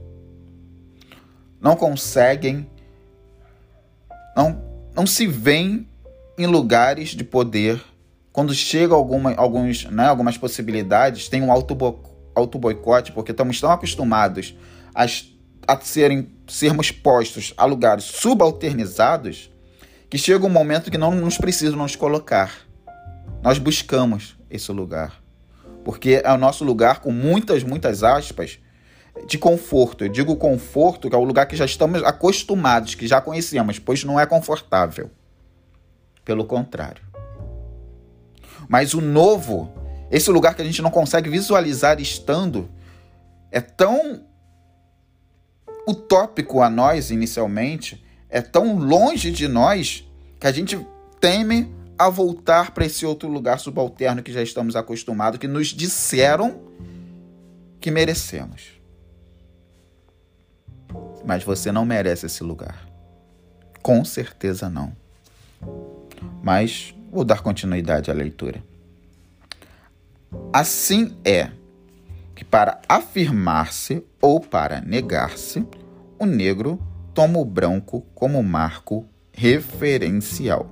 não 1.59 1.75
conseguem, 1.75 2.69
não, 4.35 4.61
não 4.93 5.07
se 5.07 5.25
veem 5.27 5.87
em 6.37 6.45
lugares 6.45 7.09
de 7.09 7.23
poder. 7.23 7.81
Quando 8.31 8.53
chega 8.53 8.93
alguma, 8.93 9.33
alguns, 9.35 9.85
né, 9.85 10.05
algumas 10.05 10.37
possibilidades, 10.37 11.29
tem 11.29 11.41
um 11.41 11.51
auto-boicote, 11.51 13.11
porque 13.11 13.31
estamos 13.31 13.59
tão 13.61 13.71
acostumados 13.71 14.55
a, 14.93 15.05
a 15.67 15.79
serem, 15.79 16.29
sermos 16.47 16.91
postos 16.91 17.53
a 17.55 17.65
lugares 17.65 18.03
subalternizados 18.03 19.49
que 20.09 20.17
chega 20.17 20.45
um 20.45 20.49
momento 20.49 20.91
que 20.91 20.97
não 20.97 21.11
nos 21.15 21.37
precisam 21.37 21.77
nos 21.77 21.95
colocar. 21.95 22.51
Nós 23.41 23.57
buscamos 23.57 24.35
esse 24.49 24.71
lugar. 24.71 25.21
porque 25.83 26.21
é 26.23 26.31
o 26.31 26.37
nosso 26.37 26.63
lugar 26.63 26.99
com 26.99 27.11
muitas, 27.11 27.63
muitas 27.63 28.03
aspas 28.03 28.59
de 29.27 29.37
conforto. 29.37 30.03
Eu 30.03 30.09
digo 30.09 30.35
conforto, 30.35 31.09
que 31.09 31.15
é 31.15 31.19
o 31.19 31.23
lugar 31.23 31.45
que 31.45 31.55
já 31.55 31.65
estamos 31.65 32.03
acostumados, 32.03 32.95
que 32.95 33.07
já 33.07 33.21
conhecemos, 33.21 33.79
pois 33.79 34.03
não 34.03 34.19
é 34.19 34.25
confortável. 34.25 35.09
Pelo 36.23 36.45
contrário. 36.45 37.03
Mas 38.67 38.93
o 38.93 39.01
novo, 39.01 39.71
esse 40.11 40.29
lugar 40.31 40.55
que 40.55 40.61
a 40.61 40.65
gente 40.65 40.81
não 40.81 40.91
consegue 40.91 41.29
visualizar 41.29 41.99
estando, 41.99 42.69
é 43.51 43.61
tão 43.61 44.23
utópico 45.87 46.61
a 46.61 46.69
nós 46.69 47.11
inicialmente, 47.11 48.03
é 48.29 48.41
tão 48.41 48.77
longe 48.77 49.31
de 49.31 49.47
nós 49.47 50.07
que 50.39 50.47
a 50.47 50.51
gente 50.51 50.85
teme 51.21 51.73
a 51.97 52.09
voltar 52.09 52.71
para 52.71 52.85
esse 52.85 53.05
outro 53.05 53.29
lugar 53.29 53.59
subalterno 53.59 54.21
que 54.21 54.33
já 54.33 54.41
estamos 54.41 54.75
acostumados, 54.75 55.39
que 55.39 55.47
nos 55.47 55.67
disseram 55.67 56.59
que 57.79 57.89
merecemos. 57.89 58.74
Mas 61.25 61.43
você 61.43 61.71
não 61.71 61.85
merece 61.85 62.25
esse 62.25 62.43
lugar. 62.43 62.87
Com 63.81 64.03
certeza 64.05 64.69
não. 64.69 64.95
Mas 66.43 66.93
vou 67.11 67.23
dar 67.23 67.41
continuidade 67.41 68.11
à 68.11 68.13
leitura. 68.13 68.63
Assim 70.53 71.15
é 71.23 71.49
que, 72.35 72.43
para 72.43 72.81
afirmar-se 72.87 74.03
ou 74.21 74.39
para 74.39 74.81
negar-se, 74.81 75.65
o 76.19 76.25
negro 76.25 76.79
toma 77.13 77.39
o 77.39 77.45
branco 77.45 78.05
como 78.13 78.41
marco 78.43 79.05
referencial. 79.31 80.69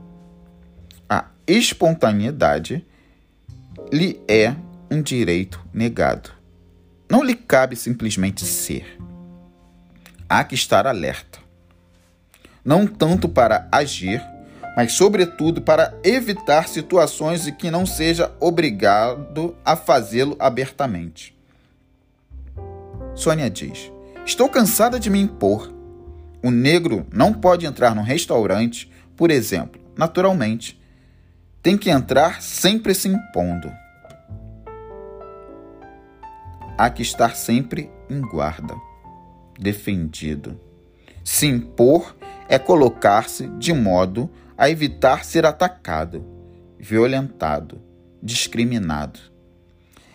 A 1.10 1.28
espontaneidade 1.48 2.86
lhe 3.92 4.22
é 4.28 4.56
um 4.92 5.02
direito 5.02 5.64
negado. 5.74 6.32
Não 7.10 7.24
lhe 7.24 7.36
cabe 7.36 7.76
simplesmente 7.76 8.46
ser. 8.46 8.98
Há 10.36 10.44
que 10.44 10.56
estar 10.56 10.88
alerta. 10.88 11.38
Não 12.66 12.88
tanto 12.88 13.30
para 13.30 13.68
agir, 13.72 14.20
mas, 14.76 14.94
sobretudo, 14.94 15.62
para 15.62 15.94
evitar 16.04 16.68
situações 16.68 17.46
em 17.46 17.54
que 17.54 17.70
não 17.70 17.86
seja 17.86 18.32
obrigado 18.40 19.56
a 19.64 19.76
fazê-lo 19.76 20.36
abertamente. 20.40 21.38
Sônia 23.14 23.48
diz: 23.48 23.92
Estou 24.26 24.50
cansada 24.50 25.00
de 25.00 25.08
me 25.08 25.22
impor. 25.22 25.72
O 26.42 26.50
negro 26.50 27.06
não 27.14 27.32
pode 27.32 27.68
entrar 27.68 27.94
num 27.94 28.02
restaurante, 28.02 28.92
por 29.16 29.30
exemplo, 29.30 29.80
naturalmente. 29.96 30.82
Tem 31.62 31.78
que 31.78 31.92
entrar 31.92 32.42
sempre 32.42 32.96
se 32.96 33.08
impondo. 33.08 33.72
Há 36.76 36.90
que 36.90 37.04
estar 37.04 37.36
sempre 37.36 37.88
em 38.10 38.20
guarda, 38.20 38.74
defendido. 39.60 40.60
Se 41.24 41.48
impor 41.48 42.16
é 42.50 42.60
colocar-se 42.60 43.48
de 43.58 43.74
modo 43.74 44.30
a 44.58 44.70
evitar 44.70 45.24
ser 45.24 45.46
atacado, 45.46 46.26
violentado, 46.78 47.82
discriminado. 48.22 49.20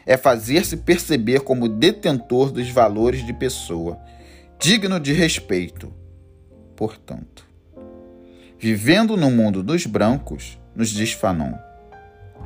É 0.06 0.16
fazer-se 0.16 0.78
perceber 0.78 1.40
como 1.40 1.68
detentor 1.68 2.50
dos 2.50 2.70
valores 2.70 3.26
de 3.26 3.32
pessoa, 3.32 3.98
digno 4.58 4.98
de 4.98 5.12
respeito. 5.12 5.92
Portanto, 6.76 7.46
vivendo 8.58 9.16
no 9.16 9.30
mundo 9.30 9.62
dos 9.62 9.84
brancos, 9.84 10.58
nos 10.74 10.90
diz 10.90 11.12
Fanon, 11.12 11.54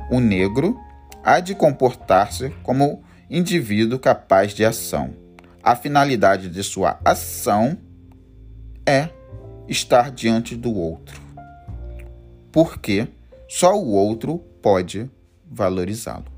o 0.09 0.19
negro 0.19 0.77
há 1.23 1.39
de 1.39 1.55
comportar-se 1.55 2.49
como 2.63 3.03
indivíduo 3.29 3.99
capaz 3.99 4.53
de 4.53 4.65
ação. 4.65 5.22
A 5.63 5.75
finalidade 5.75 6.49
de 6.49 6.61
sua 6.61 6.99
ação 7.05 7.77
é 8.85 9.09
estar 9.67 10.11
diante 10.11 10.55
do 10.55 10.73
outro 10.75 11.23
porque 12.53 13.07
só 13.49 13.73
o 13.73 13.89
outro 13.89 14.37
pode 14.61 15.09
valorizá-lo. 15.43 16.31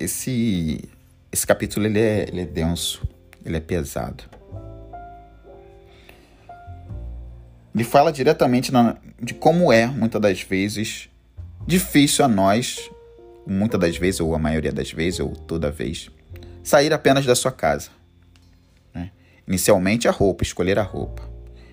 Esse, 0.00 0.88
esse 1.30 1.46
capítulo 1.46 1.84
ele 1.84 2.00
é, 2.00 2.28
ele 2.28 2.40
é 2.40 2.46
denso, 2.46 3.06
ele 3.44 3.58
é 3.58 3.60
pesado. 3.60 4.24
Ele 7.74 7.84
fala 7.84 8.10
diretamente 8.10 8.72
na, 8.72 8.96
de 9.20 9.34
como 9.34 9.70
é, 9.70 9.86
muitas 9.86 10.20
das 10.20 10.40
vezes, 10.40 11.10
difícil 11.68 12.24
a 12.24 12.28
nós, 12.28 12.90
muitas 13.46 13.78
das 13.78 13.98
vezes, 13.98 14.20
ou 14.20 14.34
a 14.34 14.38
maioria 14.38 14.72
das 14.72 14.90
vezes, 14.90 15.20
ou 15.20 15.36
toda 15.36 15.70
vez, 15.70 16.10
sair 16.62 16.94
apenas 16.94 17.26
da 17.26 17.34
sua 17.34 17.52
casa. 17.52 17.90
Inicialmente 19.46 20.08
a 20.08 20.10
roupa, 20.10 20.42
escolher 20.42 20.78
a 20.78 20.82
roupa. 20.82 21.28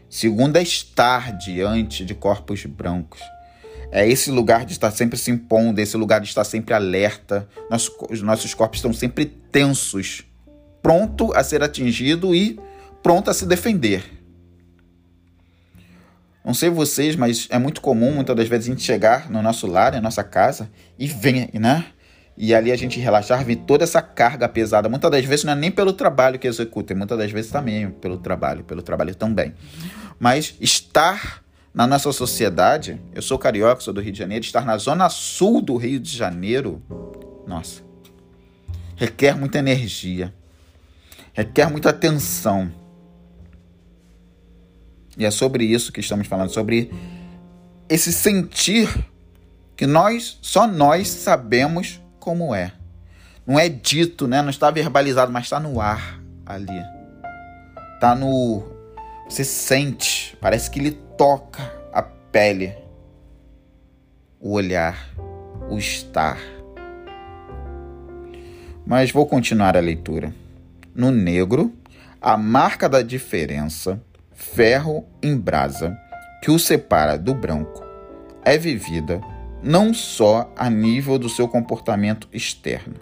Segundo 0.09 0.57
é 0.57 0.61
estar 0.61 1.37
diante 1.37 2.03
de 2.03 2.13
corpos 2.13 2.65
brancos. 2.65 3.21
É 3.89 4.05
esse 4.05 4.29
lugar 4.31 4.65
de 4.65 4.73
estar 4.73 4.91
sempre 4.91 5.17
se 5.17 5.31
impondo, 5.31 5.79
esse 5.79 5.95
lugar 5.95 6.19
de 6.19 6.27
estar 6.27 6.43
sempre 6.43 6.73
alerta. 6.73 7.47
Nossos, 7.69 7.95
os 8.09 8.21
nossos 8.21 8.53
corpos 8.53 8.79
estão 8.79 8.91
sempre 8.91 9.25
tensos, 9.25 10.25
pronto 10.81 11.33
a 11.33 11.41
ser 11.41 11.63
atingido 11.63 12.35
e 12.35 12.59
pronto 13.01 13.31
a 13.31 13.33
se 13.33 13.45
defender. 13.45 14.03
Não 16.45 16.53
sei 16.53 16.69
vocês, 16.69 17.15
mas 17.15 17.47
é 17.49 17.57
muito 17.57 17.81
comum 17.81 18.13
muitas 18.13 18.35
das 18.35 18.47
vezes 18.47 18.67
a 18.67 18.69
gente 18.69 18.83
chegar 18.83 19.29
no 19.31 19.41
nosso 19.41 19.65
lar, 19.65 19.93
na 19.93 20.01
nossa 20.01 20.23
casa, 20.23 20.69
e 20.97 21.07
vem, 21.07 21.49
né? 21.53 21.85
e 22.37 22.53
ali 22.53 22.71
a 22.71 22.75
gente 22.75 22.99
relaxar, 22.99 23.43
vir 23.43 23.57
toda 23.57 23.83
essa 23.83 24.01
carga 24.01 24.47
pesada. 24.49 24.89
Muitas 24.89 25.09
das 25.09 25.25
vezes 25.25 25.45
não 25.45 25.53
é 25.53 25.55
nem 25.55 25.71
pelo 25.71 25.93
trabalho 25.93 26.37
que 26.37 26.47
executa, 26.47 26.93
muitas 26.93 27.17
das 27.17 27.31
vezes 27.31 27.51
também 27.51 27.89
pelo 27.89 28.17
trabalho, 28.17 28.63
pelo 28.63 28.81
trabalho 28.81 29.15
também. 29.15 29.53
Mas 30.19 30.55
estar 30.59 31.43
na 31.73 31.87
nossa 31.87 32.11
sociedade, 32.11 32.99
eu 33.13 33.21
sou 33.21 33.37
carioca, 33.37 33.81
sou 33.81 33.93
do 33.93 34.01
Rio 34.01 34.11
de 34.11 34.19
Janeiro, 34.19 34.43
estar 34.43 34.65
na 34.65 34.77
zona 34.77 35.09
sul 35.09 35.61
do 35.61 35.75
Rio 35.77 35.99
de 35.99 36.15
Janeiro, 36.15 36.81
nossa, 37.47 37.81
requer 38.95 39.37
muita 39.37 39.59
energia, 39.59 40.33
requer 41.33 41.69
muita 41.69 41.89
atenção. 41.89 42.71
E 45.17 45.25
é 45.25 45.31
sobre 45.31 45.63
isso 45.63 45.91
que 45.91 45.99
estamos 45.99 46.27
falando, 46.27 46.49
sobre 46.49 46.91
esse 47.87 48.11
sentir 48.11 48.89
que 49.75 49.85
nós, 49.85 50.37
só 50.41 50.67
nós 50.67 51.07
sabemos 51.07 52.01
como 52.19 52.53
é. 52.53 52.73
Não 53.45 53.59
é 53.59 53.69
dito, 53.69 54.27
né? 54.27 54.41
Não 54.41 54.49
está 54.49 54.71
verbalizado, 54.71 55.31
mas 55.31 55.43
está 55.43 55.59
no 55.59 55.79
ar 55.79 56.19
ali. 56.45 56.81
Tá 57.99 58.15
no. 58.15 58.63
Você 59.29 59.43
sente, 59.43 60.37
parece 60.41 60.69
que 60.69 60.79
ele 60.79 60.91
toca 61.17 61.71
a 61.93 62.01
pele, 62.01 62.75
o 64.39 64.51
olhar, 64.51 65.09
o 65.69 65.77
estar. 65.77 66.37
Mas 68.85 69.11
vou 69.11 69.25
continuar 69.25 69.75
a 69.75 69.79
leitura. 69.79 70.33
No 70.93 71.11
negro, 71.11 71.73
a 72.21 72.37
marca 72.37 72.87
da 72.87 73.01
diferença, 73.01 74.01
ferro 74.53 75.05
em 75.21 75.35
brasa, 75.35 75.97
que 76.41 76.51
o 76.51 76.59
separa 76.59 77.17
do 77.17 77.33
branco, 77.33 77.83
é 78.43 78.57
vivida 78.57 79.19
não 79.61 79.93
só 79.93 80.53
a 80.55 80.69
nível 80.69 81.17
do 81.17 81.27
seu 81.27 81.47
comportamento 81.47 82.29
externo. 82.31 82.95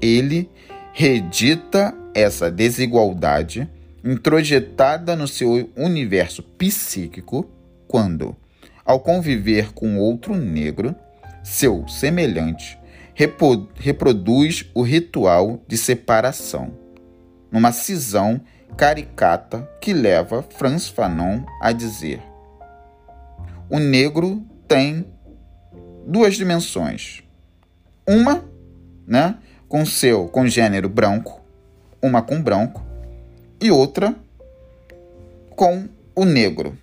Ele 0.00 0.50
redita 0.92 1.94
essa 2.14 2.50
desigualdade 2.50 3.68
introjetada 4.02 5.14
no 5.14 5.28
seu 5.28 5.70
universo 5.76 6.42
psíquico 6.42 7.48
quando, 7.86 8.34
ao 8.84 8.98
conviver 9.00 9.72
com 9.72 9.98
outro 9.98 10.34
negro, 10.34 10.94
seu 11.44 11.86
semelhante, 11.86 12.78
reproduz 13.76 14.64
o 14.74 14.82
ritual 14.82 15.62
de 15.68 15.76
separação, 15.76 16.72
numa 17.50 17.70
cisão 17.70 18.40
caricata 18.76 19.68
que 19.80 19.92
leva 19.92 20.42
Franz 20.42 20.88
Fanon 20.88 21.44
a 21.60 21.72
dizer: 21.72 22.20
o 23.70 23.78
negro 23.78 24.44
tem 24.68 25.06
duas 26.06 26.34
dimensões. 26.34 27.22
Uma, 28.06 28.44
né, 29.06 29.38
com 29.68 29.86
seu 29.86 30.28
congênero 30.28 30.88
branco, 30.88 31.40
uma 32.02 32.20
com 32.20 32.42
branco, 32.42 32.84
e 33.60 33.70
outra 33.70 34.14
com 35.56 35.88
o 36.14 36.24
negro. 36.24 36.76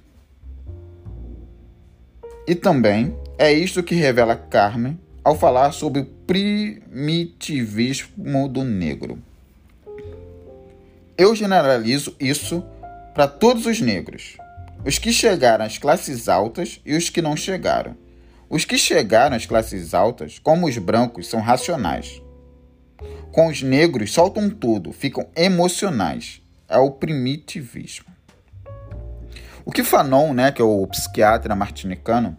E 2.48 2.56
também 2.56 3.16
é 3.38 3.54
isto 3.54 3.84
que 3.84 3.94
revela 3.94 4.36
Carmen 4.36 5.00
ao 5.24 5.36
falar 5.36 5.72
sobre 5.72 6.02
o 6.02 6.06
primitivismo 6.06 8.48
do 8.48 8.64
negro. 8.64 9.22
Eu 11.20 11.36
generalizo 11.36 12.16
isso 12.18 12.64
para 13.14 13.28
todos 13.28 13.66
os 13.66 13.82
negros, 13.82 14.38
os 14.86 14.98
que 14.98 15.12
chegaram 15.12 15.66
às 15.66 15.78
classes 15.78 16.30
altas 16.30 16.80
e 16.86 16.96
os 16.96 17.10
que 17.10 17.22
não 17.22 17.36
chegaram. 17.36 17.94
Os 18.50 18.64
que 18.64 18.78
chegaram 18.78 19.36
às 19.36 19.46
classes 19.46 19.94
altas, 19.94 20.40
como 20.40 20.66
os 20.66 20.78
brancos, 20.78 21.28
são 21.28 21.42
racionais. 21.42 22.22
Com 23.34 23.48
os 23.48 23.62
negros, 23.62 24.14
soltam 24.14 24.50
tudo, 24.50 24.94
ficam 24.94 25.28
emocionais. 25.36 26.42
É 26.70 26.78
o 26.78 26.90
primitivismo. 26.90 28.06
O 29.66 29.74
que 29.74 29.84
Fanon, 29.84 30.34
né, 30.34 30.54
que 30.54 30.62
é 30.62 30.66
o 30.66 30.88
psiquiatra 30.88 31.54
martinicano, 31.54 32.38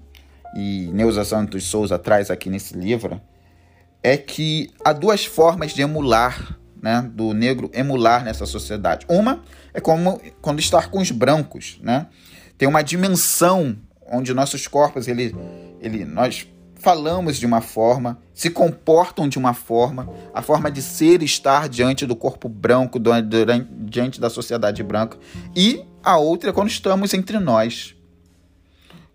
e 0.56 0.88
Neuza 0.94 1.22
Santos 1.26 1.64
Souza 1.64 1.98
traz 1.98 2.30
aqui 2.30 2.48
nesse 2.48 2.72
livro, 2.72 3.20
é 4.02 4.16
que 4.16 4.70
há 4.82 4.94
duas 4.94 5.26
formas 5.26 5.72
de 5.72 5.82
emular, 5.82 6.58
né, 6.82 7.08
do 7.14 7.32
negro 7.32 7.70
emular 7.72 8.24
nessa 8.24 8.46
sociedade. 8.46 9.06
Uma 9.08 9.42
é 9.72 9.80
como 9.80 10.20
quando 10.40 10.60
estar 10.60 10.90
com 10.90 11.00
os 11.00 11.10
brancos, 11.10 11.78
né? 11.82 12.06
Tem 12.56 12.68
uma 12.68 12.82
dimensão 12.82 13.76
onde 14.10 14.34
nossos 14.34 14.66
corpos, 14.66 15.08
ele, 15.08 15.34
ele, 15.80 16.04
nós 16.04 16.46
falamos 16.74 17.36
de 17.36 17.46
uma 17.46 17.60
forma, 17.60 18.18
se 18.34 18.50
comportam 18.50 19.28
de 19.28 19.38
uma 19.38 19.54
forma, 19.54 20.08
a 20.34 20.42
forma 20.42 20.70
de 20.70 20.82
ser 20.82 21.22
e 21.22 21.26
estar 21.26 21.68
diante 21.68 22.06
do 22.06 22.16
corpo 22.16 22.48
branco, 22.48 22.98
diante 23.86 24.20
da 24.20 24.28
sociedade 24.28 24.82
branca, 24.82 25.18
e 25.54 25.84
a 26.02 26.16
outra 26.16 26.50
é 26.50 26.52
quando 26.52 26.68
estamos 26.68 27.14
entre 27.14 27.38
nós. 27.38 27.94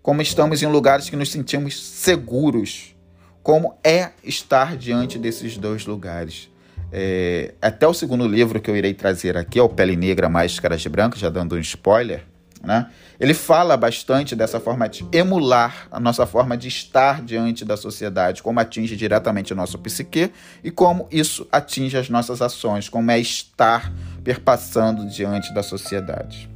Como 0.02 0.22
estamos 0.22 0.62
em 0.62 0.68
lugares 0.68 1.10
que 1.10 1.16
nos 1.16 1.32
sentimos 1.32 1.82
seguros. 1.84 2.96
Como 3.42 3.76
é 3.84 4.12
estar 4.24 4.78
diante 4.78 5.18
desses 5.18 5.58
dois 5.58 5.86
lugares. 5.88 6.50
É, 6.98 7.54
até 7.62 7.86
o 7.86 7.94
segundo 7.94 8.26
livro 8.26 8.62
que 8.62 8.72
eu 8.72 8.76
irei 8.78 8.94
trazer 8.94 9.36
aqui, 9.36 9.60
é 9.60 9.62
o 9.62 9.68
Pele 9.68 9.98
Negra, 9.98 10.30
Máscaras 10.30 10.88
Brancas, 10.88 11.20
já 11.20 11.30
dando 11.30 11.58
um 11.58 11.60
spoiler, 11.60 12.24
né? 12.64 12.90
Ele 13.20 13.34
fala 13.34 13.76
bastante 13.76 14.34
dessa 14.34 14.62
forma 14.62 14.88
de 14.88 15.06
emular 15.12 15.90
a 15.92 16.00
nossa 16.00 16.26
forma 16.26 16.56
de 16.56 16.70
estar 16.70 17.22
diante 17.22 17.66
da 17.66 17.76
sociedade, 17.76 18.42
como 18.42 18.62
atinge 18.62 18.96
diretamente 18.96 19.52
o 19.52 19.58
nosso 19.58 19.78
psique 19.78 20.32
e 20.64 20.72
como 20.72 21.06
isso 21.12 21.46
atinge 21.52 21.98
as 21.98 22.10
nossas 22.10 22.42
ações, 22.42 22.88
como 22.88 23.12
é 23.12 23.20
estar 23.20 23.92
perpassando 24.24 25.06
diante 25.06 25.54
da 25.54 25.62
sociedade. 25.62 26.50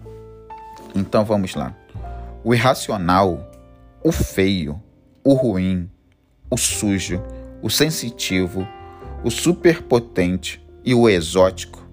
Então 0.95 1.25
vamos 1.25 1.54
lá. 1.54 1.75
O 2.45 2.54
irracional, 2.54 3.52
o 4.02 4.13
feio, 4.13 4.82
o 5.21 5.34
ruim, 5.34 5.91
o 6.49 6.56
sujo, 6.56 7.21
o 7.62 7.69
sensitivo, 7.69 8.65
o 9.24 9.30
superpotente 9.30 10.66
e 10.84 10.94
o 10.94 11.10
exótico 11.10 11.86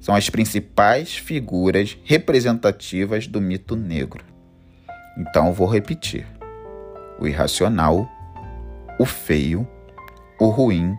são 0.00 0.14
as 0.14 0.30
principais 0.30 1.14
figuras 1.14 1.98
representativas 2.04 3.26
do 3.26 3.40
mito 3.40 3.76
negro. 3.76 4.24
Então 5.18 5.52
vou 5.52 5.68
repetir: 5.68 6.26
o 7.18 7.26
irracional, 7.26 8.08
o 8.98 9.04
feio, 9.04 9.68
o 10.40 10.46
ruim, 10.48 10.96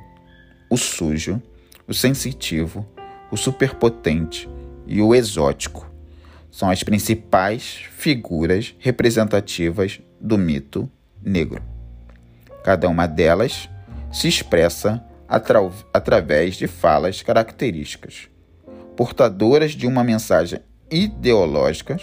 o 0.69 0.77
sujo, 0.77 1.41
o 1.87 1.93
sensitivo, 1.93 2.85
o 3.31 3.37
superpotente 3.37 4.47
e 4.85 5.01
o 5.01 5.15
exótico 5.15 5.89
são 6.51 6.69
as 6.69 6.83
principais 6.83 7.81
figuras 7.91 8.75
representativas 8.77 9.99
do 10.19 10.37
mito 10.37 10.89
negro. 11.23 11.63
Cada 12.63 12.87
uma 12.87 13.07
delas 13.07 13.67
se 14.11 14.27
expressa 14.27 15.03
atra 15.31 15.59
através 15.93 16.55
de 16.55 16.67
falas 16.67 17.21
características 17.21 18.27
portadoras 18.97 19.71
de 19.71 19.87
uma 19.87 20.03
mensagem 20.03 20.59
ideológica 20.91 21.95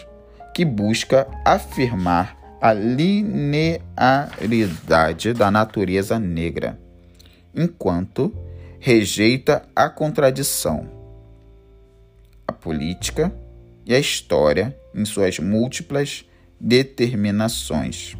que 0.54 0.64
busca 0.64 1.28
afirmar 1.44 2.38
a 2.60 2.72
linearidade 2.72 5.34
da 5.34 5.50
natureza 5.50 6.18
negra, 6.18 6.80
enquanto 7.54 8.34
rejeita 8.80 9.68
a 9.76 9.90
contradição, 9.90 10.88
a 12.46 12.52
política 12.52 13.30
e 13.86 13.94
a 13.94 13.98
história 13.98 14.74
em 14.94 15.04
suas 15.04 15.38
múltiplas 15.38 16.24
determinações. 16.58 18.16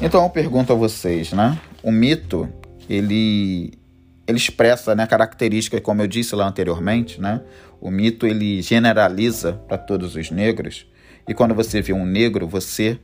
Então 0.00 0.22
eu 0.22 0.30
pergunto 0.30 0.72
a 0.72 0.76
vocês, 0.76 1.32
né? 1.32 1.60
O 1.82 1.90
mito, 1.90 2.48
ele 2.88 3.72
ele 4.26 4.36
expressa 4.36 4.94
né, 4.94 5.06
características, 5.06 5.80
como 5.80 6.02
eu 6.02 6.06
disse 6.06 6.34
lá 6.36 6.46
anteriormente, 6.46 7.18
né? 7.18 7.40
O 7.80 7.90
mito 7.90 8.26
ele 8.26 8.60
generaliza 8.60 9.54
para 9.66 9.78
todos 9.78 10.16
os 10.16 10.30
negros. 10.30 10.86
E 11.26 11.32
quando 11.32 11.54
você 11.54 11.80
vê 11.80 11.94
um 11.94 12.04
negro, 12.04 12.46
você 12.46 12.98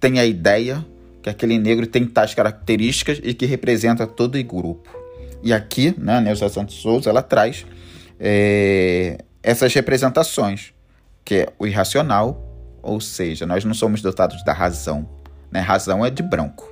tem 0.00 0.18
a 0.18 0.24
ideia 0.24 0.84
que 1.22 1.30
aquele 1.30 1.58
negro 1.58 1.86
tem 1.86 2.04
tais 2.04 2.34
características 2.34 3.20
e 3.22 3.32
que 3.32 3.46
representa 3.46 4.04
todo 4.04 4.36
o 4.36 4.44
grupo. 4.44 4.90
E 5.42 5.52
aqui, 5.52 5.94
né, 5.96 6.20
Neuza 6.20 6.48
Santos 6.48 6.74
Souza, 6.74 7.08
ela 7.08 7.22
traz 7.22 7.64
é, 8.18 9.18
essas 9.42 9.72
representações, 9.74 10.72
que 11.24 11.34
é 11.34 11.52
o 11.58 11.66
irracional, 11.66 12.42
ou 12.82 13.00
seja, 13.00 13.46
nós 13.46 13.64
não 13.64 13.74
somos 13.74 14.02
dotados 14.02 14.42
da 14.44 14.52
razão. 14.52 15.08
Né? 15.50 15.60
Razão 15.60 16.04
é 16.04 16.10
de 16.10 16.22
branco. 16.22 16.68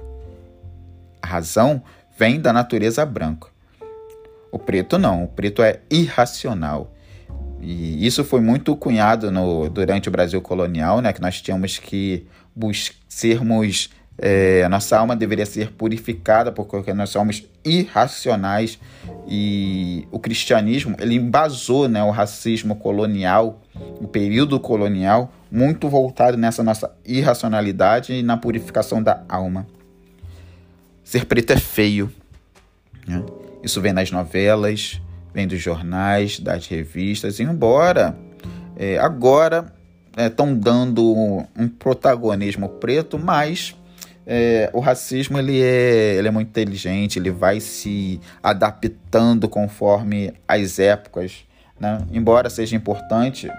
A 1.22 1.26
razão 1.26 1.82
vem 2.22 2.40
da 2.40 2.52
natureza 2.52 3.04
branca. 3.04 3.48
O 4.52 4.56
preto 4.56 4.96
não, 4.96 5.24
o 5.24 5.26
preto 5.26 5.60
é 5.60 5.80
irracional. 5.90 6.92
E 7.60 8.06
isso 8.06 8.22
foi 8.22 8.40
muito 8.40 8.76
cunhado 8.76 9.28
no, 9.28 9.68
durante 9.68 10.08
o 10.08 10.12
Brasil 10.12 10.40
colonial, 10.40 11.00
né, 11.00 11.12
que 11.12 11.20
nós 11.20 11.40
tínhamos 11.40 11.78
que 11.78 12.24
sermos. 13.08 13.90
É, 14.18 14.62
a 14.62 14.68
nossa 14.68 14.96
alma 14.96 15.16
deveria 15.16 15.46
ser 15.46 15.72
purificada 15.72 16.52
porque 16.52 16.92
nós 16.92 17.08
somos 17.10 17.44
irracionais 17.64 18.78
e 19.26 20.06
o 20.12 20.18
cristianismo 20.18 20.94
ele 21.00 21.14
embasou 21.14 21.88
né, 21.88 22.04
o 22.04 22.10
racismo 22.10 22.76
colonial, 22.76 23.62
o 23.74 24.06
período 24.06 24.60
colonial, 24.60 25.32
muito 25.50 25.88
voltado 25.88 26.36
nessa 26.36 26.62
nossa 26.62 26.94
irracionalidade 27.04 28.12
e 28.12 28.22
na 28.22 28.36
purificação 28.36 29.02
da 29.02 29.24
alma. 29.28 29.66
Ser 31.12 31.26
preto 31.26 31.52
é 31.52 31.58
feio. 31.58 32.10
Né? 33.06 33.22
Isso 33.62 33.82
vem 33.82 33.92
nas 33.92 34.10
novelas, 34.10 34.98
vem 35.34 35.46
dos 35.46 35.60
jornais, 35.60 36.40
das 36.40 36.66
revistas, 36.66 37.38
embora 37.38 38.16
é, 38.78 38.96
agora 38.96 39.74
estão 40.16 40.52
é, 40.52 40.54
dando 40.54 41.46
um 41.54 41.68
protagonismo 41.68 42.66
preto, 42.66 43.18
mas 43.18 43.76
é, 44.26 44.70
o 44.72 44.80
racismo 44.80 45.38
ele 45.38 45.60
é, 45.60 46.14
ele 46.14 46.28
é 46.28 46.30
muito 46.30 46.48
inteligente, 46.48 47.18
ele 47.18 47.30
vai 47.30 47.60
se 47.60 48.18
adaptando 48.42 49.50
conforme 49.50 50.32
as 50.48 50.78
épocas. 50.78 51.44
Né? 51.78 51.98
Embora 52.10 52.48
seja 52.48 52.74
importante 52.74 53.50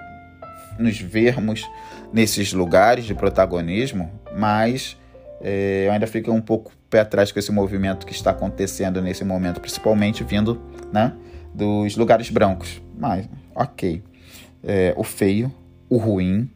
nos 0.80 1.00
vermos 1.00 1.70
nesses 2.12 2.52
lugares 2.52 3.06
de 3.06 3.14
protagonismo, 3.14 4.12
mas 4.36 4.98
é, 5.40 5.84
eu 5.86 5.92
ainda 5.92 6.08
fico 6.08 6.32
um 6.32 6.42
pouco 6.42 6.72
pé 6.94 7.00
atrás 7.00 7.32
com 7.32 7.40
esse 7.40 7.52
movimento 7.52 8.06
que 8.06 8.14
está 8.14 8.30
acontecendo 8.30 9.02
nesse 9.02 9.26
momento, 9.26 9.60
principalmente 9.60 10.24
vindo 10.24 10.62
né, 10.92 11.12
dos 11.52 11.98
lugares 11.98 12.30
brancos. 12.30 12.80
Mas, 12.96 13.28
ok. 13.56 14.04
É, 14.64 14.94
o 14.96 15.04
feio, 15.04 15.52
o 15.90 15.98
ruim, 15.98 16.48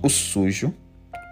o 0.00 0.08
sujo, 0.08 0.72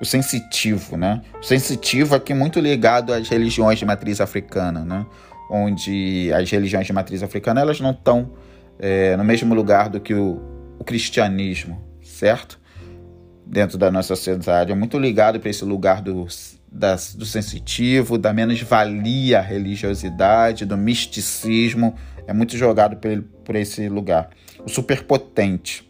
o 0.02 0.04
sensitivo, 0.04 0.96
né? 0.96 1.22
O 1.40 1.44
sensitivo 1.44 2.16
aqui 2.16 2.34
muito 2.34 2.58
ligado 2.58 3.12
às 3.12 3.28
religiões 3.28 3.78
de 3.78 3.86
matriz 3.86 4.20
africana, 4.20 4.84
né? 4.84 5.06
Onde 5.48 6.32
as 6.34 6.50
religiões 6.50 6.86
de 6.86 6.92
matriz 6.92 7.22
africana 7.22 7.60
elas 7.60 7.80
não 7.80 7.92
estão 7.92 8.32
é, 8.80 9.16
no 9.16 9.24
mesmo 9.24 9.54
lugar 9.54 9.88
do 9.88 10.00
que 10.00 10.12
o, 10.12 10.42
o 10.78 10.84
cristianismo, 10.84 11.80
certo? 12.02 12.58
Dentro 13.46 13.78
da 13.78 13.92
nossa 13.92 14.08
sociedade. 14.16 14.72
É 14.72 14.74
muito 14.74 14.98
ligado 14.98 15.38
para 15.38 15.48
esse 15.48 15.64
lugar 15.64 16.02
do 16.02 16.26
do 17.16 17.24
sensitivo, 17.24 18.18
da 18.18 18.32
menos-valia 18.32 19.40
religiosidade, 19.40 20.66
do 20.66 20.76
misticismo, 20.76 21.94
é 22.26 22.32
muito 22.32 22.56
jogado 22.56 22.96
por, 22.96 23.22
por 23.44 23.54
esse 23.54 23.88
lugar. 23.88 24.30
O 24.64 24.68
superpotente. 24.68 25.88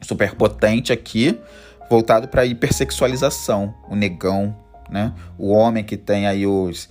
O 0.00 0.04
superpotente 0.04 0.92
aqui, 0.92 1.38
voltado 1.88 2.28
para 2.28 2.42
a 2.42 2.46
hipersexualização, 2.46 3.74
o 3.88 3.96
negão, 3.96 4.54
né? 4.90 5.14
O 5.38 5.50
homem 5.50 5.84
que 5.84 5.96
tem 5.96 6.26
aí 6.26 6.46
os 6.46 6.88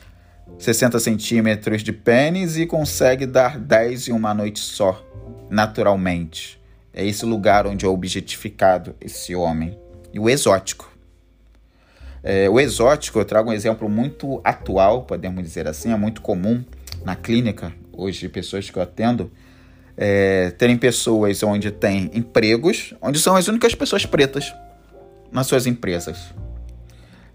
60 0.57 0.99
centímetros 0.99 1.83
de 1.83 1.93
pênis 1.93 2.57
e 2.57 2.65
consegue 2.65 3.25
dar 3.25 3.59
10 3.59 4.09
em 4.09 4.11
uma 4.11 4.33
noite 4.33 4.59
só, 4.59 5.05
naturalmente. 5.49 6.59
É 6.93 7.05
esse 7.05 7.25
lugar 7.25 7.67
onde 7.67 7.85
é 7.85 7.87
objetificado 7.87 8.95
esse 8.99 9.35
homem. 9.35 9.77
E 10.11 10.19
o 10.19 10.29
exótico. 10.29 10.89
É, 12.23 12.49
o 12.49 12.59
exótico, 12.59 13.19
eu 13.19 13.25
trago 13.25 13.49
um 13.49 13.53
exemplo 13.53 13.89
muito 13.89 14.41
atual, 14.43 15.03
podemos 15.03 15.43
dizer 15.43 15.67
assim, 15.67 15.91
é 15.91 15.95
muito 15.95 16.21
comum 16.21 16.63
na 17.03 17.15
clínica, 17.15 17.73
hoje, 17.93 18.27
pessoas 18.27 18.69
que 18.69 18.77
eu 18.77 18.83
atendo, 18.83 19.31
é, 19.95 20.51
terem 20.51 20.77
pessoas 20.77 21.41
onde 21.43 21.71
tem 21.71 22.09
empregos, 22.13 22.93
onde 23.01 23.19
são 23.19 23.35
as 23.35 23.47
únicas 23.47 23.75
pessoas 23.75 24.05
pretas. 24.05 24.53
nas 25.31 25.45
suas 25.47 25.67
empresas. 25.67 26.33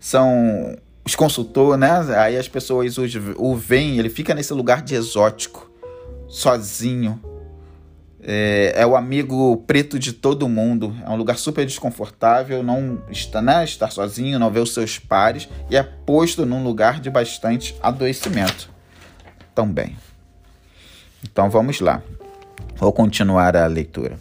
São 0.01 0.77
os 1.05 1.15
consultores, 1.15 1.79
né? 1.79 1.91
Aí 2.17 2.37
as 2.37 2.49
pessoas 2.49 2.97
o 3.37 3.55
veem, 3.55 3.99
ele 3.99 4.09
fica 4.09 4.35
nesse 4.35 4.53
lugar 4.53 4.83
de 4.83 4.95
exótico, 4.95 5.71
sozinho. 6.29 7.21
É, 8.27 8.73
é, 8.77 8.87
o 8.87 8.97
amigo 8.97 9.59
preto 9.67 9.99
de 9.99 10.15
todo 10.15 10.49
mundo. 10.49 10.97
É 11.05 11.11
um 11.11 11.17
lugar 11.17 11.37
super 11.37 11.67
desconfortável, 11.67 12.63
não 12.63 13.03
está, 13.11 13.43
né, 13.43 13.63
estar 13.65 13.91
sozinho, 13.91 14.39
não 14.39 14.51
ver 14.51 14.61
os 14.61 14.73
seus 14.73 14.99
pares 14.99 15.47
e 15.71 15.77
é 15.77 15.83
posto 15.83 16.47
num 16.47 16.65
lugar 16.65 17.01
de 17.01 17.11
bastante 17.11 17.77
adoecimento 17.83 18.71
também. 19.55 19.95
Então 21.23 21.51
vamos 21.51 21.81
lá. 21.81 22.03
Vou 22.77 22.93
continuar 22.93 23.55
a 23.57 23.67
leitura. 23.67 24.19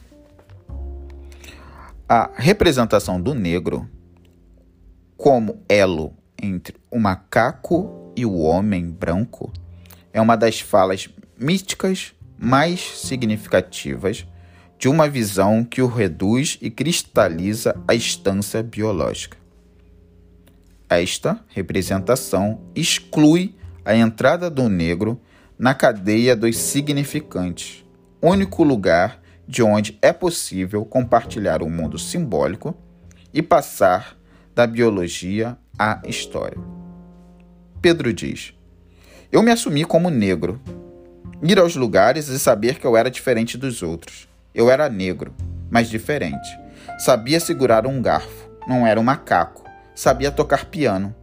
A 2.08 2.30
representação 2.36 3.22
do 3.22 3.34
negro 3.34 3.90
como 5.16 5.64
elo 5.70 6.14
entre 6.42 6.76
o 6.92 7.00
macaco 7.00 8.12
e 8.18 8.26
o 8.26 8.38
homem 8.40 8.90
branco 8.90 9.52
é 10.12 10.20
uma 10.20 10.36
das 10.36 10.60
falas 10.60 11.08
místicas 11.40 12.14
mais 12.44 12.82
significativas 13.00 14.28
de 14.78 14.90
uma 14.90 15.08
visão 15.08 15.64
que 15.64 15.82
o 15.82 15.88
reduz 15.88 16.58
e 16.62 16.70
cristaliza 16.70 17.74
a 17.88 17.96
instância 17.96 18.62
biológica. 18.62 19.38
Esta 20.90 21.40
representação 21.48 22.60
exclui 22.76 23.56
a 23.86 23.96
entrada 23.96 24.50
do 24.50 24.68
negro 24.68 25.20
na 25.58 25.74
cadeia 25.74 26.36
dos 26.36 26.58
significantes, 26.58 27.86
único 28.22 28.62
lugar 28.62 29.22
de 29.48 29.64
onde 29.64 29.98
é 30.02 30.12
possível 30.12 30.84
compartilhar 30.84 31.64
o 31.64 31.70
mundo 31.70 31.98
simbólico 31.98 32.76
e 33.34 33.42
passar 33.42 34.18
da 34.54 34.68
biologia 34.68 35.58
à 35.80 36.02
história. 36.06 36.58
Pedro 37.82 38.14
diz: 38.14 38.54
Eu 39.32 39.42
me 39.42 39.52
assumi 39.52 39.86
como 39.86 40.10
negro. 40.10 40.62
Ir 41.46 41.60
aos 41.60 41.76
lugares 41.76 42.30
e 42.30 42.40
saber 42.40 42.80
que 42.80 42.88
eu 42.88 42.96
era 42.96 43.12
diferente 43.12 43.58
dos 43.58 43.84
outros. 43.84 44.30
Eu 44.56 44.72
era 44.72 44.88
negro, 44.88 45.34
mas 45.70 45.90
diferente. 45.90 46.48
Sabia 46.98 47.38
segurar 47.38 47.86
um 47.86 48.02
garfo, 48.02 48.50
não 48.66 48.88
era 48.88 48.98
um 48.98 49.04
macaco. 49.04 49.62
Sabia 49.94 50.32
tocar 50.32 50.68
piano. 50.68 51.14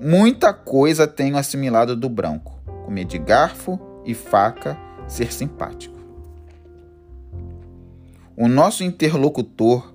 Muita 0.00 0.54
coisa 0.54 1.06
tenho 1.06 1.36
assimilado 1.36 1.94
do 1.94 2.08
branco. 2.08 2.58
Comer 2.86 3.04
de 3.04 3.18
garfo 3.18 3.78
e 4.02 4.14
faca, 4.14 4.78
ser 5.06 5.30
simpático. 5.30 5.98
O 8.34 8.48
nosso 8.48 8.82
interlocutor 8.82 9.92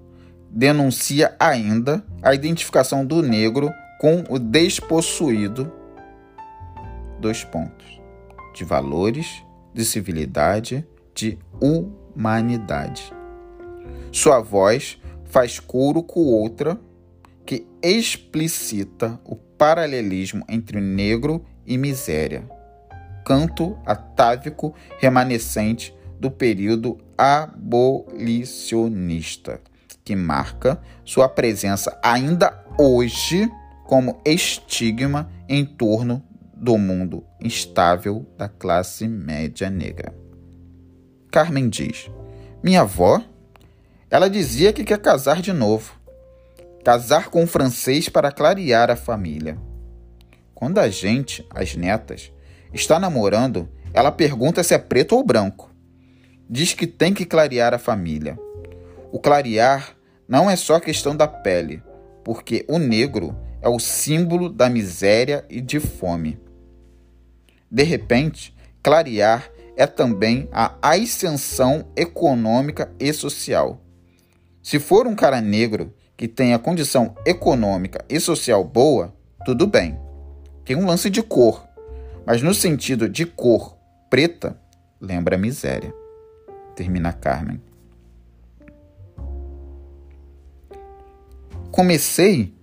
denuncia 0.48 1.36
ainda 1.39 2.04
a 2.22 2.36
identificação 2.36 3.04
do 3.04 3.24
negro 3.24 3.72
com 4.00 4.24
o 4.30 4.38
despossuído. 4.38 5.72
Dois 7.19 7.43
pontos. 7.43 7.83
De 8.54 8.63
valores, 8.63 9.44
de 9.74 9.84
civilidade, 9.84 10.88
de 11.13 11.38
humanidade. 11.60 13.13
Sua 14.12 14.39
voz 14.39 14.98
faz 15.26 15.60
coro 15.60 16.02
com 16.04 16.22
outra 16.22 16.80
que 17.46 17.68
explicita 17.82 19.20
o 19.26 19.36
paralelismo 19.36 20.46
entre 20.48 20.80
negro 20.80 21.44
e 21.66 21.78
miséria. 21.78 22.50
Canto 23.26 23.78
atávico 23.86 24.74
remanescente 25.00 25.94
do 26.20 26.30
período 26.30 27.00
abolicionista 27.18 29.60
que 30.04 30.16
marca 30.16 30.80
sua 31.06 31.30
presença 31.30 31.98
ainda 32.04 32.63
hoje 32.78 33.50
como 33.86 34.20
estigma 34.26 35.32
em 35.48 35.66
torno 35.66 36.22
do 36.56 36.78
mundo 36.78 37.24
instável 37.43 38.25
da 38.38 38.47
classe 38.47 39.08
média 39.08 39.69
negra. 39.69 40.13
Carmen 41.32 41.69
diz: 41.69 42.10
Minha 42.63 42.82
avó, 42.82 43.21
ela 44.10 44.29
dizia 44.29 44.71
que 44.71 44.84
quer 44.84 44.99
casar 44.99 45.41
de 45.41 45.51
novo. 45.51 45.99
Casar 46.84 47.29
com 47.29 47.43
um 47.43 47.47
francês 47.47 48.10
para 48.10 48.32
clarear 48.32 48.89
a 48.91 48.95
família. 48.95 49.58
Quando 50.53 50.79
a 50.79 50.89
gente, 50.89 51.45
as 51.49 51.75
netas, 51.75 52.32
está 52.73 52.99
namorando, 52.99 53.67
ela 53.93 54.12
pergunta 54.12 54.63
se 54.63 54.73
é 54.73 54.77
preto 54.77 55.15
ou 55.15 55.23
branco. 55.23 55.71
Diz 56.49 56.73
que 56.73 56.86
tem 56.86 57.13
que 57.13 57.25
clarear 57.25 57.73
a 57.73 57.79
família. 57.79 58.38
O 59.12 59.19
clarear 59.19 59.95
não 60.27 60.49
é 60.49 60.56
só 60.56 60.79
questão 60.79 61.15
da 61.15 61.27
pele, 61.27 61.82
porque 62.23 62.65
o 62.67 62.77
negro 62.77 63.36
é 63.62 63.69
o 63.69 63.79
símbolo 63.79 64.49
da 64.49 64.69
miséria 64.69 65.45
e 65.49 65.62
de 65.62 65.79
fome. 65.79 66.42
De 67.73 67.81
repente, 67.83 68.55
clarear 68.83 69.49
é 69.75 69.88
também 69.88 70.47
a 70.51 70.75
ascensão 70.81 71.88
econômica 71.95 72.93
e 72.99 73.12
social. 73.12 73.81
Se 74.62 74.79
for 74.79 75.07
um 75.07 75.15
cara 75.15 75.41
negro 75.41 75.91
que 76.15 76.27
tenha 76.27 76.59
condição 76.59 77.15
econômica 77.25 78.05
e 78.07 78.19
social 78.19 78.63
boa, 78.63 79.13
tudo 79.43 79.65
bem. 79.65 79.99
Tem 80.63 80.75
um 80.75 80.86
lance 80.86 81.09
de 81.09 81.23
cor, 81.23 81.67
mas 82.25 82.43
no 82.43 82.53
sentido 82.53 83.09
de 83.09 83.25
cor 83.25 83.75
preta, 84.09 84.55
lembra 85.01 85.36
a 85.36 85.39
miséria. 85.39 85.91
Termina 86.75 87.12
Carmen. 87.12 87.59
comecei 91.73 92.53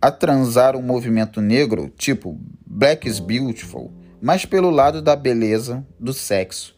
a 0.00 0.12
transar 0.12 0.76
um 0.76 0.82
movimento 0.82 1.40
negro, 1.40 1.88
tipo 1.88 2.38
Black 2.64 3.08
is 3.08 3.18
Beautiful, 3.18 3.92
mas 4.24 4.46
pelo 4.46 4.70
lado 4.70 5.02
da 5.02 5.14
beleza, 5.14 5.86
do 6.00 6.14
sexo. 6.14 6.74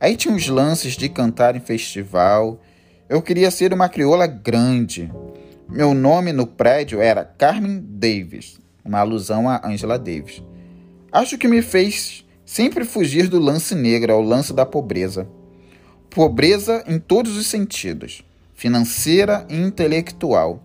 Aí 0.00 0.16
tinha 0.16 0.32
uns 0.32 0.48
lances 0.48 0.96
de 0.96 1.06
cantar 1.10 1.54
em 1.54 1.60
festival. 1.60 2.62
Eu 3.10 3.20
queria 3.20 3.50
ser 3.50 3.74
uma 3.74 3.90
crioula 3.90 4.26
grande. 4.26 5.12
Meu 5.68 5.92
nome 5.92 6.32
no 6.32 6.46
prédio 6.46 6.98
era 6.98 7.26
Carmen 7.26 7.78
Davis, 7.78 8.58
uma 8.82 9.00
alusão 9.00 9.50
a 9.50 9.60
Angela 9.68 9.98
Davis. 9.98 10.42
Acho 11.12 11.36
que 11.36 11.46
me 11.46 11.60
fez 11.60 12.24
sempre 12.42 12.86
fugir 12.86 13.28
do 13.28 13.38
lance 13.38 13.74
negro 13.74 14.14
ao 14.14 14.22
lance 14.22 14.54
da 14.54 14.64
pobreza. 14.64 15.28
Pobreza 16.08 16.82
em 16.86 16.98
todos 16.98 17.36
os 17.36 17.48
sentidos, 17.48 18.24
financeira 18.54 19.46
e 19.50 19.56
intelectual. 19.56 20.64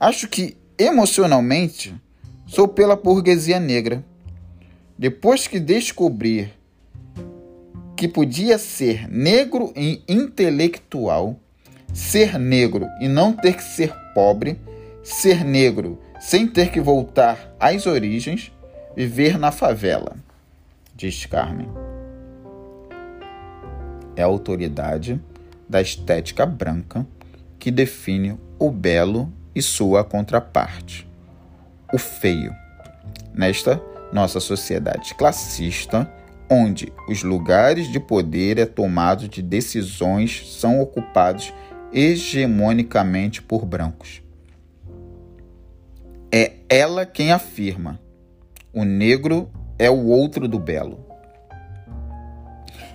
Acho 0.00 0.26
que 0.26 0.56
emocionalmente 0.78 1.94
sou 2.46 2.66
pela 2.66 2.96
burguesia 2.96 3.60
negra. 3.60 4.02
Depois 4.96 5.48
que 5.48 5.58
descobrir 5.58 6.52
que 7.96 8.06
podia 8.06 8.58
ser 8.58 9.08
negro 9.08 9.72
e 9.74 10.02
intelectual, 10.08 11.38
ser 11.92 12.38
negro 12.38 12.86
e 13.00 13.08
não 13.08 13.32
ter 13.32 13.56
que 13.56 13.62
ser 13.62 13.92
pobre, 14.14 14.58
ser 15.02 15.44
negro 15.44 15.98
sem 16.20 16.46
ter 16.46 16.70
que 16.70 16.80
voltar 16.80 17.54
às 17.58 17.86
origens, 17.86 18.52
viver 18.96 19.36
na 19.36 19.50
favela, 19.50 20.16
diz 20.94 21.26
Carmen. 21.26 21.68
É 24.16 24.22
a 24.22 24.26
autoridade 24.26 25.20
da 25.68 25.82
estética 25.82 26.46
branca 26.46 27.04
que 27.58 27.70
define 27.70 28.38
o 28.58 28.70
belo 28.70 29.30
e 29.54 29.60
sua 29.60 30.04
contraparte, 30.04 31.06
o 31.92 31.98
feio. 31.98 32.54
Nesta 33.34 33.82
nossa 34.14 34.38
sociedade 34.38 35.12
classista, 35.16 36.08
onde 36.48 36.92
os 37.08 37.24
lugares 37.24 37.90
de 37.90 37.98
poder 37.98 38.58
é 38.58 38.64
tomado 38.64 39.28
de 39.28 39.42
decisões 39.42 40.56
são 40.60 40.80
ocupados 40.80 41.52
hegemonicamente 41.92 43.42
por 43.42 43.66
brancos. 43.66 44.22
É 46.32 46.52
ela 46.68 47.04
quem 47.04 47.32
afirma: 47.32 48.00
o 48.72 48.84
negro 48.84 49.50
é 49.78 49.90
o 49.90 50.06
outro 50.06 50.46
do 50.46 50.60
belo. 50.60 51.04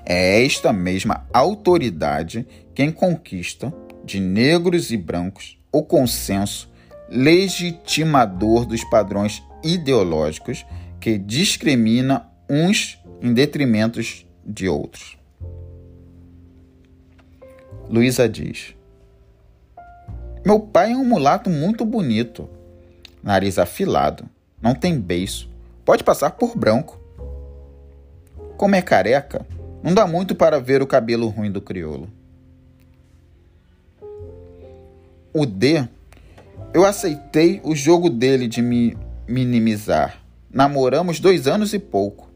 É 0.05 0.43
esta 0.43 0.71
mesma 0.71 1.27
autoridade 1.33 2.47
quem 2.73 2.91
conquista, 2.91 3.73
de 4.05 4.21
negros 4.21 4.89
e 4.89 4.97
brancos, 4.97 5.59
o 5.69 5.83
consenso 5.83 6.71
legitimador 7.09 8.65
dos 8.65 8.83
padrões 8.85 9.43
ideológicos 9.63 10.65
que 10.99 11.17
discrimina 11.17 12.27
uns 12.49 12.99
em 13.21 13.33
detrimento 13.33 13.99
de 14.45 14.67
outros. 14.67 15.17
Luísa 17.89 18.27
diz: 18.27 18.75
Meu 20.45 20.59
pai 20.59 20.91
é 20.91 20.97
um 20.97 21.05
mulato 21.05 21.49
muito 21.49 21.85
bonito, 21.85 22.49
nariz 23.23 23.57
afilado, 23.57 24.25
não 24.61 24.75
tem 24.75 24.99
beiço, 24.99 25.49
pode 25.83 26.03
passar 26.03 26.31
por 26.31 26.57
branco. 26.57 26.99
Como 28.57 28.75
é 28.75 28.81
careca, 28.81 29.45
não 29.81 29.93
dá 29.93 30.05
muito 30.05 30.35
para 30.35 30.59
ver 30.59 30.81
o 30.81 30.87
cabelo 30.87 31.29
ruim 31.29 31.51
do 31.51 31.61
crioulo. 31.61 32.09
O 35.33 35.45
D 35.45 35.87
Eu 36.73 36.85
aceitei 36.85 37.61
o 37.63 37.75
jogo 37.75 38.09
dele 38.09 38.47
de 38.47 38.61
me 38.61 38.97
minimizar. 39.27 40.18
Namoramos 40.51 41.19
dois 41.19 41.47
anos 41.47 41.73
e 41.73 41.79
pouco. 41.79 42.29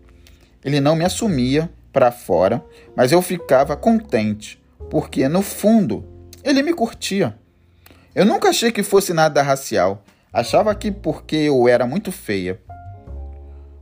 Ele 0.64 0.80
não 0.80 0.96
me 0.96 1.04
assumia 1.04 1.70
para 1.92 2.12
fora, 2.12 2.64
mas 2.96 3.12
eu 3.12 3.22
ficava 3.22 3.76
contente, 3.76 4.62
porque 4.90 5.28
no 5.28 5.42
fundo 5.42 6.06
ele 6.44 6.62
me 6.62 6.74
curtia. 6.74 7.38
Eu 8.14 8.26
nunca 8.26 8.50
achei 8.50 8.72
que 8.72 8.84
fosse 8.84 9.14
nada 9.14 9.42
racial. 9.42 10.04
Achava 10.32 10.74
que 10.76 10.92
porque 10.92 11.36
eu 11.36 11.68
era 11.68 11.86
muito 11.86 12.12
feia. 12.12 12.60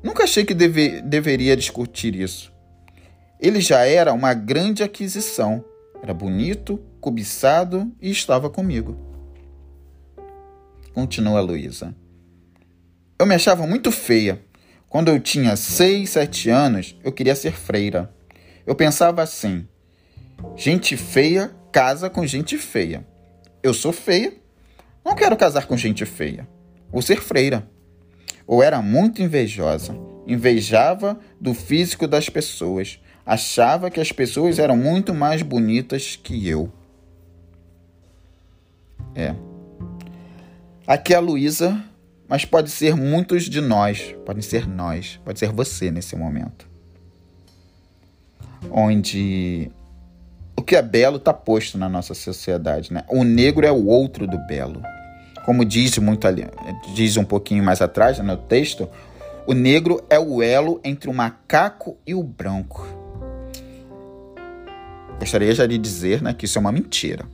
Nunca 0.04 0.24
achei 0.24 0.44
que 0.44 0.54
deve, 0.54 1.02
deveria 1.02 1.56
discutir 1.56 2.16
isso. 2.16 2.52
Ele 3.40 3.60
já 3.60 3.86
era 3.86 4.14
uma 4.14 4.34
grande 4.34 4.84
aquisição. 4.84 5.64
Era 6.02 6.14
bonito, 6.14 6.80
cobiçado 7.00 7.92
e 8.02 8.10
estava 8.10 8.50
comigo. 8.50 8.98
Continua 10.94 11.42
Luísa. 11.42 11.96
Eu 13.22 13.26
me 13.28 13.36
achava 13.36 13.68
muito 13.68 13.92
feia. 13.92 14.42
Quando 14.90 15.10
eu 15.10 15.20
tinha 15.20 15.56
6, 15.56 16.10
7 16.10 16.50
anos, 16.50 16.98
eu 17.04 17.12
queria 17.12 17.36
ser 17.36 17.52
freira. 17.52 18.12
Eu 18.66 18.74
pensava 18.74 19.22
assim: 19.22 19.68
gente 20.56 20.98
feia 20.98 21.52
casa 21.72 22.10
com 22.10 22.26
gente 22.26 22.58
feia. 22.58 23.06
Eu 23.62 23.76
sou 23.76 23.94
feia, 23.94 24.34
não 25.06 25.14
quero 25.14 25.38
casar 25.38 25.68
com 25.68 25.78
gente 25.78 26.04
feia. 26.04 26.48
Vou 26.92 27.04
ser 27.04 27.22
freira. 27.22 27.70
Ou 28.48 28.64
era 28.64 28.82
muito 28.82 29.22
invejosa, 29.22 29.96
invejava 30.26 31.20
do 31.40 31.54
físico 31.54 32.08
das 32.08 32.28
pessoas, 32.28 33.00
achava 33.24 33.92
que 33.92 34.00
as 34.00 34.12
pessoas 34.12 34.58
eram 34.58 34.76
muito 34.76 35.14
mais 35.14 35.44
bonitas 35.44 36.16
que 36.16 36.48
eu. 36.48 36.74
É. 39.14 39.36
Aqui 40.88 41.14
é 41.14 41.18
a 41.18 41.20
Luísa, 41.20 41.91
mas 42.32 42.46
pode 42.46 42.72
ser 42.72 42.96
muitos 42.96 43.44
de 43.44 43.60
nós, 43.60 44.16
podem 44.26 44.42
ser 44.42 44.66
nós, 44.66 45.20
pode 45.26 45.38
ser 45.38 45.52
você 45.52 45.92
nesse 45.92 46.16
momento. 46.16 46.66
Onde 48.72 49.70
o 50.56 50.62
que 50.62 50.78
é 50.78 50.82
belo 50.82 51.18
está 51.18 51.34
posto 51.34 51.78
na 51.78 51.90
nossa 51.90 52.14
sociedade, 52.14 52.94
né? 52.94 53.04
O 53.10 53.26
negro 53.26 53.66
é 53.68 53.72
o 53.72 53.86
outro 53.86 54.26
do 54.26 54.38
belo. 54.48 54.82
Como 55.46 55.66
diz 55.66 55.98
muito 55.98 56.26
ali, 56.26 56.48
diz 56.96 57.18
um 57.18 57.26
pouquinho 57.26 57.66
mais 57.66 57.82
atrás 57.82 58.18
né, 58.18 58.24
no 58.24 58.38
texto, 58.38 58.88
o 59.46 59.52
negro 59.52 60.02
é 60.10 60.18
o 60.18 60.42
elo 60.42 60.80
entre 60.86 61.10
o 61.10 61.14
macaco 61.14 61.98
e 62.08 62.16
o 62.16 62.24
branco. 62.24 62.88
Gostaria 65.20 65.54
já 65.54 65.68
de 65.68 65.78
dizer 65.78 66.22
né, 66.22 66.34
que 66.34 66.46
isso 66.46 66.58
é 66.58 66.62
uma 66.62 66.72
mentira. 66.72 67.26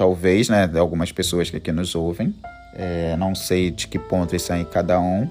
Talvez, 0.00 0.48
né, 0.48 0.66
de 0.66 0.78
algumas 0.78 1.12
pessoas 1.12 1.50
que 1.50 1.58
aqui 1.58 1.70
nos 1.70 1.94
ouvem. 1.94 2.34
É, 2.72 3.14
não 3.18 3.34
sei 3.34 3.70
de 3.70 3.86
que 3.86 3.98
ponto 3.98 4.34
isso 4.34 4.50
aí 4.50 4.64
cada 4.64 4.98
um, 4.98 5.28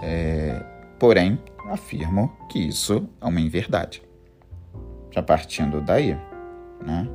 é, 0.00 0.62
porém, 0.96 1.36
afirmo 1.72 2.32
que 2.48 2.60
isso 2.60 3.08
é 3.20 3.26
uma 3.26 3.40
inverdade. 3.40 4.00
Já 5.10 5.24
partindo 5.24 5.80
daí, 5.80 6.16
né, 6.86 7.08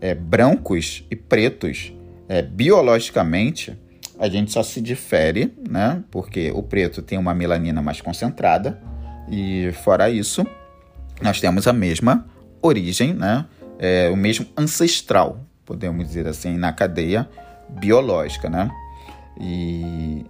é, 0.00 0.14
brancos 0.14 1.04
e 1.10 1.16
pretos, 1.16 1.92
é, 2.26 2.40
biologicamente, 2.40 3.78
a 4.18 4.26
gente 4.26 4.50
só 4.50 4.62
se 4.62 4.80
difere, 4.80 5.52
né, 5.68 6.02
porque 6.10 6.50
o 6.52 6.62
preto 6.62 7.02
tem 7.02 7.18
uma 7.18 7.34
melanina 7.34 7.82
mais 7.82 8.00
concentrada 8.00 8.80
e, 9.30 9.70
fora 9.84 10.08
isso, 10.08 10.46
nós 11.20 11.38
temos 11.38 11.66
a 11.66 11.72
mesma 11.74 12.26
origem, 12.62 13.12
né, 13.12 13.44
é, 13.78 14.08
o 14.08 14.16
mesmo 14.16 14.46
ancestral, 14.56 15.49
podemos 15.70 16.04
dizer 16.04 16.26
assim, 16.26 16.58
na 16.58 16.72
cadeia 16.72 17.28
biológica, 17.68 18.50
né? 18.50 18.68
E, 19.40 20.26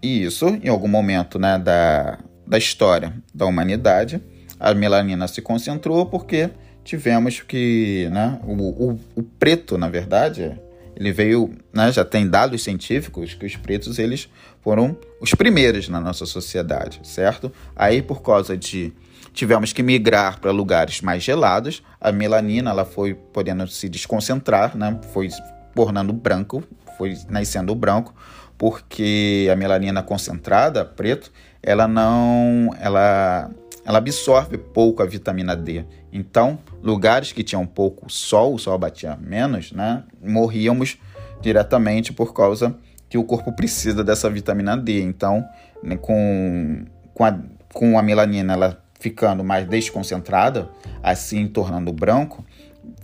e 0.00 0.22
isso, 0.22 0.46
em 0.62 0.68
algum 0.68 0.86
momento 0.86 1.36
né, 1.36 1.58
da, 1.58 2.20
da 2.46 2.56
história 2.56 3.12
da 3.34 3.44
humanidade, 3.44 4.22
a 4.60 4.72
melanina 4.72 5.26
se 5.26 5.42
concentrou 5.42 6.06
porque 6.06 6.50
tivemos 6.84 7.40
que, 7.40 8.08
né, 8.12 8.38
o, 8.44 8.52
o, 8.52 9.00
o 9.16 9.22
preto, 9.24 9.76
na 9.76 9.88
verdade, 9.88 10.56
ele 10.94 11.10
veio, 11.10 11.52
né, 11.72 11.90
já 11.90 12.04
tem 12.04 12.30
dados 12.30 12.62
científicos 12.62 13.34
que 13.34 13.44
os 13.44 13.56
pretos 13.56 13.98
eles 13.98 14.28
foram 14.64 14.96
os 15.20 15.34
primeiros 15.34 15.90
na 15.90 16.00
nossa 16.00 16.24
sociedade, 16.24 17.00
certo? 17.04 17.52
Aí 17.76 18.00
por 18.00 18.22
causa 18.22 18.56
de 18.56 18.94
tivemos 19.34 19.72
que 19.74 19.82
migrar 19.82 20.40
para 20.40 20.50
lugares 20.50 21.02
mais 21.02 21.22
gelados. 21.22 21.82
A 22.00 22.10
melanina 22.10 22.70
ela 22.70 22.86
foi 22.86 23.14
podendo 23.14 23.68
se 23.68 23.88
desconcentrar, 23.90 24.74
né? 24.74 24.98
Foi 25.12 25.28
tornando 25.74 26.12
branco, 26.14 26.64
foi 26.96 27.14
nascendo 27.28 27.74
branco, 27.74 28.14
porque 28.56 29.48
a 29.52 29.56
melanina 29.56 30.02
concentrada, 30.02 30.84
preto, 30.84 31.30
ela 31.62 31.86
não, 31.86 32.70
ela 32.80 33.50
ela 33.86 33.98
absorve 33.98 34.56
pouco 34.56 35.02
a 35.02 35.06
vitamina 35.06 35.54
D. 35.54 35.84
Então, 36.10 36.58
lugares 36.82 37.32
que 37.32 37.44
tinham 37.44 37.66
pouco 37.66 38.10
sol, 38.10 38.54
o 38.54 38.58
sol 38.58 38.78
batia 38.78 39.14
menos, 39.20 39.72
né, 39.72 40.04
morríamos 40.22 40.96
diretamente 41.42 42.10
por 42.10 42.32
causa 42.32 42.74
que 43.14 43.18
o 43.18 43.22
corpo 43.22 43.52
precisa 43.52 44.02
dessa 44.02 44.28
vitamina 44.28 44.76
D. 44.76 45.00
Então, 45.00 45.48
né, 45.80 45.96
com, 45.96 46.84
com, 47.14 47.24
a, 47.24 47.38
com 47.72 47.96
a 47.96 48.02
melanina 48.02 48.54
ela 48.54 48.82
ficando 48.98 49.44
mais 49.44 49.68
desconcentrada, 49.68 50.68
assim 51.00 51.46
tornando 51.46 51.92
branco, 51.92 52.44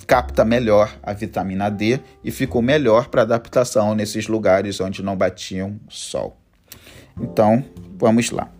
capta 0.08 0.44
melhor 0.44 0.92
a 1.00 1.12
vitamina 1.12 1.70
D 1.70 2.00
e 2.24 2.32
ficou 2.32 2.60
melhor 2.60 3.06
para 3.06 3.22
adaptação 3.22 3.94
nesses 3.94 4.26
lugares 4.26 4.80
onde 4.80 5.00
não 5.00 5.16
batiam 5.16 5.78
sol. 5.88 6.36
Então, 7.16 7.64
vamos 7.96 8.32
lá. 8.32 8.50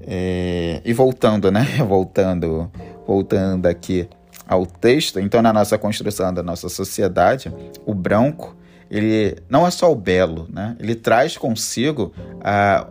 É, 0.00 0.82
e 0.84 0.92
voltando, 0.92 1.52
né? 1.52 1.64
Voltando, 1.86 2.72
voltando 3.06 3.66
aqui 3.66 4.08
ao 4.48 4.66
texto. 4.66 5.20
Então, 5.20 5.40
na 5.42 5.52
nossa 5.52 5.78
construção 5.78 6.34
da 6.34 6.42
nossa 6.42 6.68
sociedade, 6.68 7.54
o 7.86 7.94
branco 7.94 8.57
ele 8.90 9.36
não 9.48 9.66
é 9.66 9.70
só 9.70 9.90
o 9.90 9.94
belo, 9.94 10.48
né? 10.50 10.76
Ele 10.78 10.94
traz 10.94 11.36
consigo 11.36 12.12
a 12.40 12.88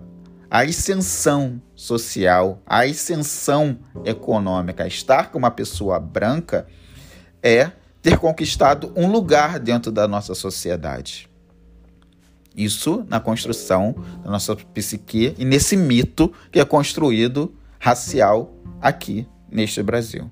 a 0.49 0.61
ascensão 0.61 1.61
social, 1.75 2.61
a 2.65 2.83
ascensão 2.83 3.77
econômica. 4.05 4.87
Estar 4.87 5.31
com 5.31 5.37
uma 5.37 5.51
pessoa 5.51 5.99
branca 5.99 6.65
é 7.43 7.71
ter 8.01 8.17
conquistado 8.17 8.91
um 8.95 9.11
lugar 9.11 9.59
dentro 9.59 9.91
da 9.91 10.07
nossa 10.07 10.33
sociedade. 10.33 11.29
Isso 12.55 13.05
na 13.07 13.19
construção 13.19 13.93
da 14.23 14.31
nossa 14.31 14.55
psique 14.55 15.35
e 15.37 15.45
nesse 15.45 15.77
mito 15.77 16.33
que 16.51 16.59
é 16.59 16.65
construído 16.65 17.53
racial 17.77 18.51
aqui 18.81 19.27
neste 19.51 19.83
Brasil. 19.83 20.31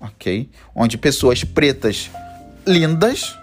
Ok? 0.00 0.50
Onde 0.74 0.96
pessoas 0.96 1.44
pretas 1.44 2.10
lindas 2.66 3.38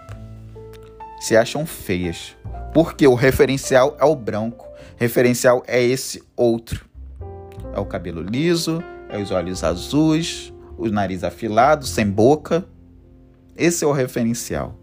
se 1.26 1.36
acham 1.36 1.66
feias. 1.66 2.36
Porque 2.72 3.08
o 3.08 3.16
referencial 3.16 3.98
é 4.00 4.06
o 4.06 4.16
branco 4.16 4.66
referencial 4.96 5.64
é 5.68 5.82
esse 5.82 6.24
outro. 6.36 6.86
É 7.74 7.80
o 7.80 7.86
cabelo 7.86 8.22
liso, 8.22 8.84
é 9.10 9.18
os 9.18 9.32
olhos 9.32 9.64
azuis, 9.64 10.54
o 10.78 10.88
nariz 10.88 11.24
afilado, 11.24 11.86
sem 11.86 12.08
boca. 12.08 12.64
Esse 13.58 13.84
é 13.84 13.88
o 13.88 13.92
referencial. 13.92 14.78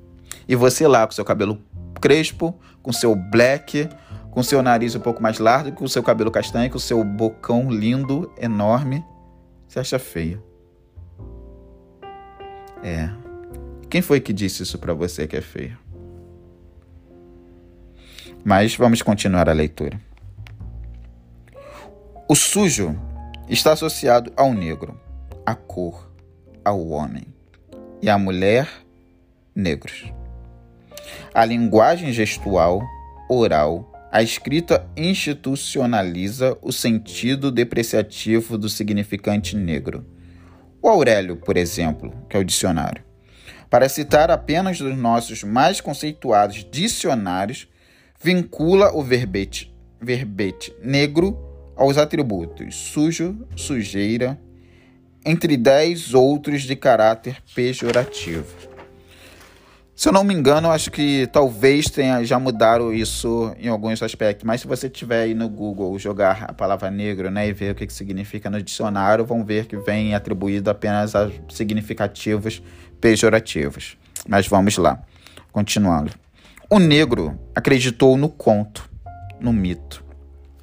E 0.49 0.57
você 0.57 0.87
lá 0.87 1.07
com 1.07 1.13
seu 1.13 1.25
cabelo 1.25 1.61
crespo, 2.01 2.59
com 2.83 2.93
seu 2.93 3.15
black, 3.15 3.89
com 4.33 4.43
seu 4.43 4.63
nariz 4.63 4.97
um 4.97 5.01
pouco 5.01 5.23
mais 5.23 5.39
largo, 5.39 5.71
com 5.73 5.87
seu 5.87 6.03
cabelo 6.03 6.31
castanho, 6.31 6.71
com 6.71 6.79
seu 6.79 7.05
bocão 7.05 7.71
lindo, 7.71 8.33
enorme, 8.37 9.05
você 9.69 9.79
acha 9.79 9.99
feio. 9.99 10.43
É. 12.83 13.09
Quem 13.88 14.03
foi 14.03 14.21
que 14.21 14.33
disse 14.33 14.65
isso 14.65 14.79
para 14.79 14.93
você 14.93 15.27
que 15.27 15.37
é 15.37 15.40
feio? 15.40 15.82
Mas 18.45 18.75
vamos 18.75 19.03
continuar 19.03 19.49
a 19.49 19.53
leitura. 19.53 20.01
O 22.29 22.35
sujo 22.35 22.99
está 23.49 23.73
associado 23.73 24.33
ao 24.37 24.53
negro, 24.53 25.01
à 25.47 25.55
cor, 25.55 26.11
ao 26.65 26.88
homem 26.88 27.27
e 28.01 28.09
à 28.09 28.19
mulher, 28.19 28.69
negros. 29.55 30.13
A 31.33 31.45
linguagem 31.45 32.13
gestual, 32.13 32.83
oral, 33.29 33.93
a 34.11 34.23
escrita 34.23 34.87
institucionaliza 34.97 36.59
o 36.61 36.73
sentido 36.73 37.51
depreciativo 37.51 38.59
do 38.59 38.69
significante 38.69 39.57
negro. 39.57 40.05
O 40.83 40.88
Aurélio, 40.88 41.37
por 41.37 41.57
exemplo, 41.57 42.13
que 42.29 42.37
é 42.37 42.40
o 42.40 42.45
dicionário, 42.45 43.05
para 43.71 43.88
citar 43.88 44.31
apenas 44.31 44.79
dos 44.79 44.97
nossos 44.97 45.43
mais 45.43 45.81
conceituados 45.81 46.67
dicionários, 46.71 47.69
vincula 48.23 48.94
o 48.94 49.02
verbete, 49.02 49.75
verbete 50.00 50.73
negro 50.81 51.37
aos 51.77 51.98
atributos 51.98 52.75
sujo, 52.75 53.46
sujeira, 53.56 54.40
entre 55.25 55.56
dez 55.56 56.14
outros 56.14 56.62
de 56.62 56.77
caráter 56.77 57.42
pejorativo. 57.54 58.46
Se 59.94 60.08
eu 60.08 60.12
não 60.12 60.25
me 60.25 60.35
engano, 60.35 60.70
acho 60.70 60.90
que 60.90 61.29
talvez 61.29 61.87
tenha 61.87 62.25
já 62.25 62.38
mudaram 62.38 62.92
isso 62.92 63.54
em 63.58 63.68
alguns 63.68 64.02
aspectos. 64.02 64.44
Mas 64.44 64.60
se 64.60 64.66
você 64.66 64.88
tiver 64.88 65.23
aí 65.23 65.35
no 65.35 65.48
Google 65.48 65.96
jogar 65.98 66.44
a 66.48 66.52
palavra 66.52 66.90
negro, 66.90 67.31
né, 67.31 67.46
e 67.46 67.52
ver 67.52 67.73
o 67.73 67.75
que, 67.75 67.87
que 67.87 67.92
significa 67.92 68.50
no 68.50 68.60
dicionário, 68.60 69.25
vão 69.25 69.44
ver 69.44 69.66
que 69.66 69.77
vem 69.77 70.14
atribuído 70.14 70.70
apenas 70.70 71.14
a 71.14 71.31
significativos 71.48 72.62
pejorativos. 73.00 73.96
Mas 74.27 74.48
vamos 74.48 74.77
lá, 74.77 75.00
continuando. 75.52 76.21
O 76.75 76.79
negro 76.79 77.38
acreditou 77.54 78.16
no 78.16 78.31
conto, 78.31 78.88
no 79.38 79.52
mito, 79.52 80.02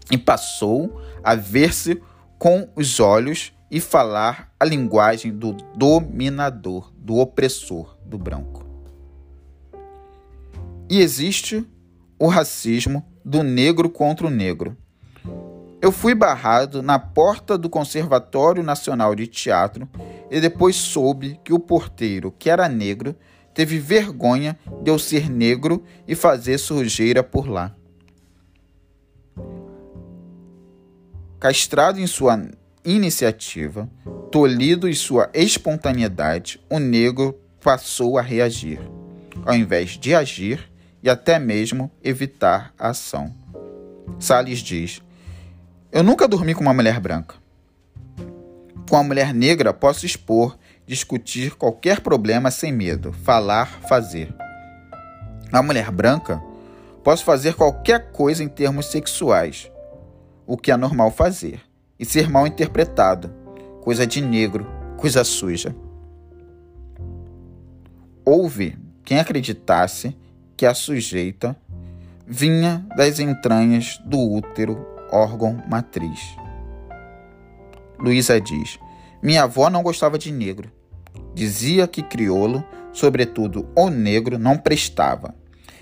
e 0.09 0.17
passou 0.17 0.99
a 1.23 1.35
ver-se 1.35 2.01
com 2.39 2.67
os 2.75 2.99
olhos 2.99 3.53
e 3.69 3.79
falar 3.79 4.51
a 4.59 4.65
linguagem 4.65 5.31
do 5.31 5.53
dominador, 5.75 6.91
do 6.97 7.17
opressor, 7.17 7.95
do 8.03 8.17
branco. 8.17 8.65
E 10.89 10.99
existe 10.99 11.63
o 12.17 12.25
racismo 12.25 13.05
do 13.23 13.43
negro 13.43 13.87
contra 13.87 14.25
o 14.25 14.31
negro. 14.31 14.75
Eu 15.79 15.91
fui 15.91 16.15
barrado 16.15 16.81
na 16.81 16.97
porta 16.97 17.55
do 17.55 17.69
Conservatório 17.69 18.63
Nacional 18.63 19.13
de 19.13 19.27
Teatro 19.27 19.87
e 20.31 20.41
depois 20.41 20.75
soube 20.75 21.39
que 21.43 21.53
o 21.53 21.59
porteiro, 21.59 22.31
que 22.31 22.49
era 22.49 22.67
negro, 22.67 23.15
teve 23.59 23.77
vergonha 23.77 24.57
de 24.81 24.89
eu 24.89 24.97
ser 24.97 25.29
negro 25.29 25.83
e 26.07 26.15
fazer 26.15 26.57
sujeira 26.57 27.21
por 27.21 27.45
lá. 27.45 27.75
Castrado 31.41 31.99
em 31.99 32.07
sua 32.07 32.41
iniciativa, 32.85 33.89
tolhido 34.31 34.87
em 34.87 34.93
sua 34.93 35.29
espontaneidade, 35.33 36.61
o 36.69 36.79
negro 36.79 37.37
passou 37.61 38.17
a 38.17 38.21
reagir, 38.21 38.79
ao 39.45 39.53
invés 39.53 39.97
de 39.97 40.15
agir, 40.15 40.71
e 41.03 41.09
até 41.09 41.37
mesmo 41.37 41.91
evitar 42.01 42.73
a 42.79 42.91
ação. 42.91 43.35
Salles 44.17 44.59
diz: 44.59 45.01
Eu 45.91 46.01
nunca 46.01 46.29
dormi 46.29 46.55
com 46.55 46.61
uma 46.61 46.73
mulher 46.73 46.97
branca. 47.01 47.35
Com 48.89 48.95
a 48.95 49.03
mulher 49.03 49.33
negra, 49.33 49.73
posso 49.73 50.05
expor, 50.05 50.57
discutir 50.89 51.55
qualquer 51.55 52.01
problema 52.01 52.49
sem 52.49 52.71
medo, 52.71 53.13
falar, 53.13 53.79
fazer. 53.87 54.33
A 55.51 55.61
mulher 55.61 55.91
branca, 55.91 56.41
posso 57.03 57.23
fazer 57.23 57.53
qualquer 57.53 58.11
coisa 58.11 58.43
em 58.43 58.47
termos 58.47 58.87
sexuais, 58.87 59.71
o 60.47 60.57
que 60.57 60.71
é 60.71 60.75
normal 60.75 61.11
fazer, 61.11 61.61
e 61.99 62.03
ser 62.03 62.27
mal 62.27 62.47
interpretado, 62.47 63.31
coisa 63.83 64.07
de 64.07 64.19
negro, 64.19 64.65
coisa 64.97 65.23
suja. 65.23 65.75
Houve 68.25 68.75
quem 69.05 69.19
acreditasse 69.19 70.17
que 70.57 70.65
a 70.65 70.73
sujeita 70.73 71.55
vinha 72.25 72.83
das 72.97 73.19
entranhas 73.19 73.99
do 74.05 74.17
útero, 74.17 74.83
órgão 75.11 75.63
matriz. 75.69 76.19
Luísa 77.99 78.41
diz: 78.41 78.79
Minha 79.21 79.43
avó 79.43 79.69
não 79.69 79.83
gostava 79.83 80.17
de 80.17 80.31
negro. 80.31 80.78
Dizia 81.39 81.87
que 81.87 82.03
crioulo, 82.03 82.61
sobretudo 82.91 83.65
o 83.73 83.89
negro, 83.89 84.37
não 84.37 84.57
prestava. 84.57 85.33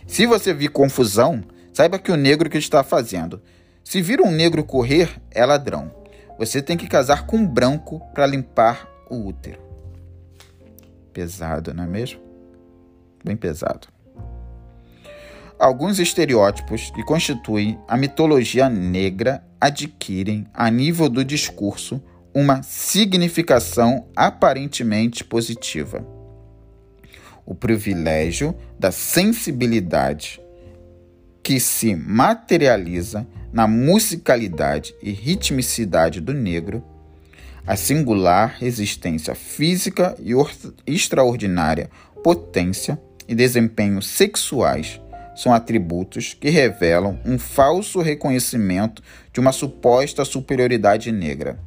Se 0.05 0.27
você 0.27 0.53
vir 0.53 0.69
confusão, 0.69 1.43
saiba 1.73 1.97
que 1.97 2.11
o 2.11 2.15
negro 2.15 2.47
que 2.47 2.59
está 2.59 2.83
fazendo. 2.83 3.41
Se 3.83 3.99
vir 3.99 4.21
um 4.21 4.29
negro 4.29 4.63
correr, 4.63 5.09
é 5.31 5.43
ladrão. 5.43 5.91
Você 6.37 6.61
tem 6.61 6.77
que 6.77 6.85
casar 6.85 7.25
com 7.25 7.37
um 7.37 7.47
branco 7.47 7.99
para 8.13 8.27
limpar 8.27 8.87
o 9.09 9.15
útero. 9.15 9.59
Pesado, 11.11 11.73
não 11.73 11.85
é 11.85 11.87
mesmo? 11.87 12.19
Bem 13.25 13.35
pesado. 13.35 13.87
Alguns 15.57 15.97
estereótipos 15.97 16.91
que 16.91 17.03
constituem 17.03 17.79
a 17.87 17.97
mitologia 17.97 18.69
negra 18.69 19.43
adquirem, 19.59 20.45
a 20.53 20.69
nível 20.69 21.09
do 21.09 21.25
discurso, 21.25 21.99
uma 22.39 22.61
significação 22.61 24.05
aparentemente 24.15 25.23
positiva. 25.23 26.05
O 27.43 27.55
privilégio 27.55 28.55
da 28.77 28.91
sensibilidade 28.91 30.39
que 31.41 31.59
se 31.59 31.95
materializa 31.95 33.25
na 33.51 33.65
musicalidade 33.67 34.93
e 35.01 35.09
ritmicidade 35.09 36.21
do 36.21 36.31
negro, 36.31 36.83
a 37.65 37.75
singular 37.75 38.57
resistência 38.59 39.33
física 39.33 40.15
e 40.19 40.33
extraordinária 40.85 41.89
potência 42.23 43.01
e 43.27 43.33
desempenho 43.33 43.99
sexuais 43.99 45.01
são 45.35 45.51
atributos 45.51 46.35
que 46.39 46.51
revelam 46.51 47.19
um 47.25 47.39
falso 47.39 47.99
reconhecimento 47.99 49.01
de 49.33 49.39
uma 49.39 49.51
suposta 49.51 50.23
superioridade 50.23 51.11
negra. 51.11 51.65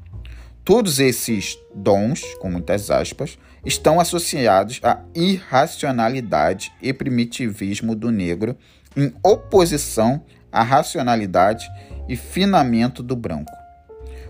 Todos 0.71 1.01
esses 1.01 1.59
dons, 1.75 2.23
com 2.35 2.49
muitas 2.49 2.93
aspas, 2.93 3.37
estão 3.66 3.99
associados 3.99 4.79
à 4.85 5.01
irracionalidade 5.16 6.73
e 6.81 6.93
primitivismo 6.93 7.97
do 7.97 8.09
negro, 8.12 8.57
em 8.97 9.12
oposição 9.21 10.25
à 10.53 10.62
racionalidade 10.62 11.68
e 12.09 12.14
finamento 12.14 13.03
do 13.03 13.16
branco. 13.16 13.51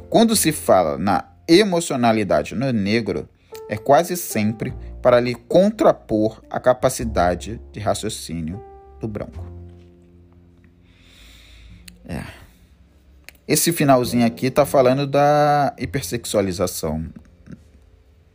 Quando 0.09 0.35
se 0.35 0.51
fala 0.51 0.97
na 0.97 1.29
emocionalidade 1.47 2.55
no 2.55 2.73
negro, 2.73 3.29
é 3.69 3.77
quase 3.77 4.17
sempre 4.17 4.73
para 5.03 5.21
lhe 5.21 5.35
contrapor 5.35 6.43
a 6.49 6.59
capacidade 6.59 7.61
de 7.71 7.81
raciocínio 7.81 8.65
do 8.99 9.07
branco. 9.07 9.45
É. 12.09 12.50
Esse 13.51 13.73
finalzinho 13.73 14.25
aqui 14.25 14.47
está 14.47 14.65
falando 14.65 15.09
da 15.09 15.75
hipersexualização, 15.77 17.05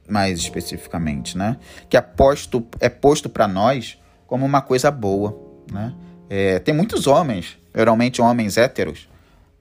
mais 0.10 0.40
especificamente, 0.40 1.38
né? 1.38 1.56
Que 1.88 1.96
é 1.96 2.02
posto, 2.02 2.68
é 2.82 2.90
posto 2.90 3.30
para 3.30 3.48
nós 3.48 3.98
como 4.28 4.46
uma 4.46 4.62
coisa 4.62 4.92
boa, 4.92 5.34
né? 5.72 5.94
É, 6.30 6.60
tem 6.60 6.74
muitos 6.76 7.08
homens, 7.08 7.58
geralmente 7.74 8.22
homens 8.22 8.58
héteros, 8.58 9.08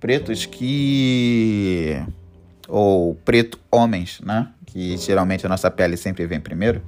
pretos 0.01 0.45
que 0.45 2.03
ou 2.67 3.15
preto 3.25 3.57
homens, 3.71 4.21
né? 4.23 4.49
Que 4.67 4.97
geralmente 4.97 5.47
a 5.47 5.49
nossa 5.49 5.71
pele 5.71 5.97
sempre 5.97 6.27
vem 6.27 6.41
primeiro. 6.41 6.83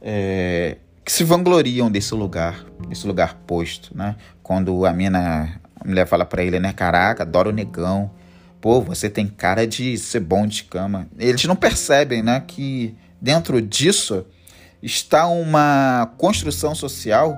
É, 0.00 0.76
que 1.04 1.10
se 1.10 1.24
vangloriam 1.24 1.90
desse 1.90 2.14
lugar, 2.14 2.64
desse 2.88 3.08
lugar 3.08 3.34
posto, 3.44 3.90
né? 3.92 4.14
Quando 4.40 4.86
a 4.86 4.92
mina, 4.92 5.60
a 5.84 5.88
mulher 5.88 6.06
fala 6.06 6.24
para 6.24 6.42
ele, 6.42 6.58
né? 6.58 6.72
Caraca, 6.72 7.22
adoro 7.22 7.50
o 7.50 7.52
negão. 7.52 8.10
Pô, 8.60 8.80
você 8.80 9.10
tem 9.10 9.26
cara 9.26 9.66
de 9.66 9.98
ser 9.98 10.20
bom 10.20 10.46
de 10.46 10.64
cama. 10.64 11.06
Eles 11.18 11.44
não 11.44 11.54
percebem, 11.54 12.22
né? 12.22 12.42
Que 12.46 12.96
dentro 13.20 13.60
disso 13.60 14.24
está 14.82 15.26
uma 15.26 16.10
construção 16.16 16.74
social 16.74 17.36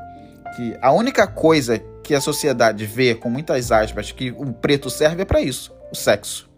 que 0.55 0.77
a 0.81 0.93
única 0.93 1.27
coisa 1.27 1.79
que 2.03 2.15
a 2.15 2.21
sociedade 2.21 2.87
vê, 2.87 3.15
com 3.15 3.29
muitas 3.29 3.73
aspas, 3.73 4.13
que 4.13 4.31
o 4.31 4.53
preto 4.53 4.89
serve 4.89 5.23
é 5.23 5.25
para 5.25 5.41
isso, 5.41 5.75
o 5.91 5.97
sexo. 5.97 6.49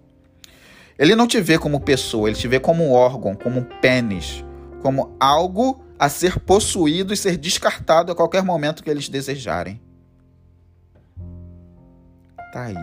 Ele 0.98 1.16
não 1.16 1.26
te 1.26 1.40
vê 1.40 1.58
como 1.58 1.80
pessoa, 1.80 2.28
ele 2.28 2.38
te 2.38 2.46
vê 2.46 2.60
como 2.60 2.84
um 2.84 2.92
órgão, 2.92 3.34
como 3.34 3.60
um 3.60 3.64
pênis, 3.64 4.44
como 4.82 5.16
algo 5.18 5.82
a 5.98 6.08
ser 6.08 6.38
possuído 6.40 7.14
e 7.14 7.16
ser 7.16 7.36
descartado 7.36 8.12
a 8.12 8.14
qualquer 8.14 8.42
momento 8.42 8.82
que 8.82 8.90
eles 8.90 9.08
desejarem. 9.08 9.80
Tá 12.52 12.64
aí. 12.64 12.76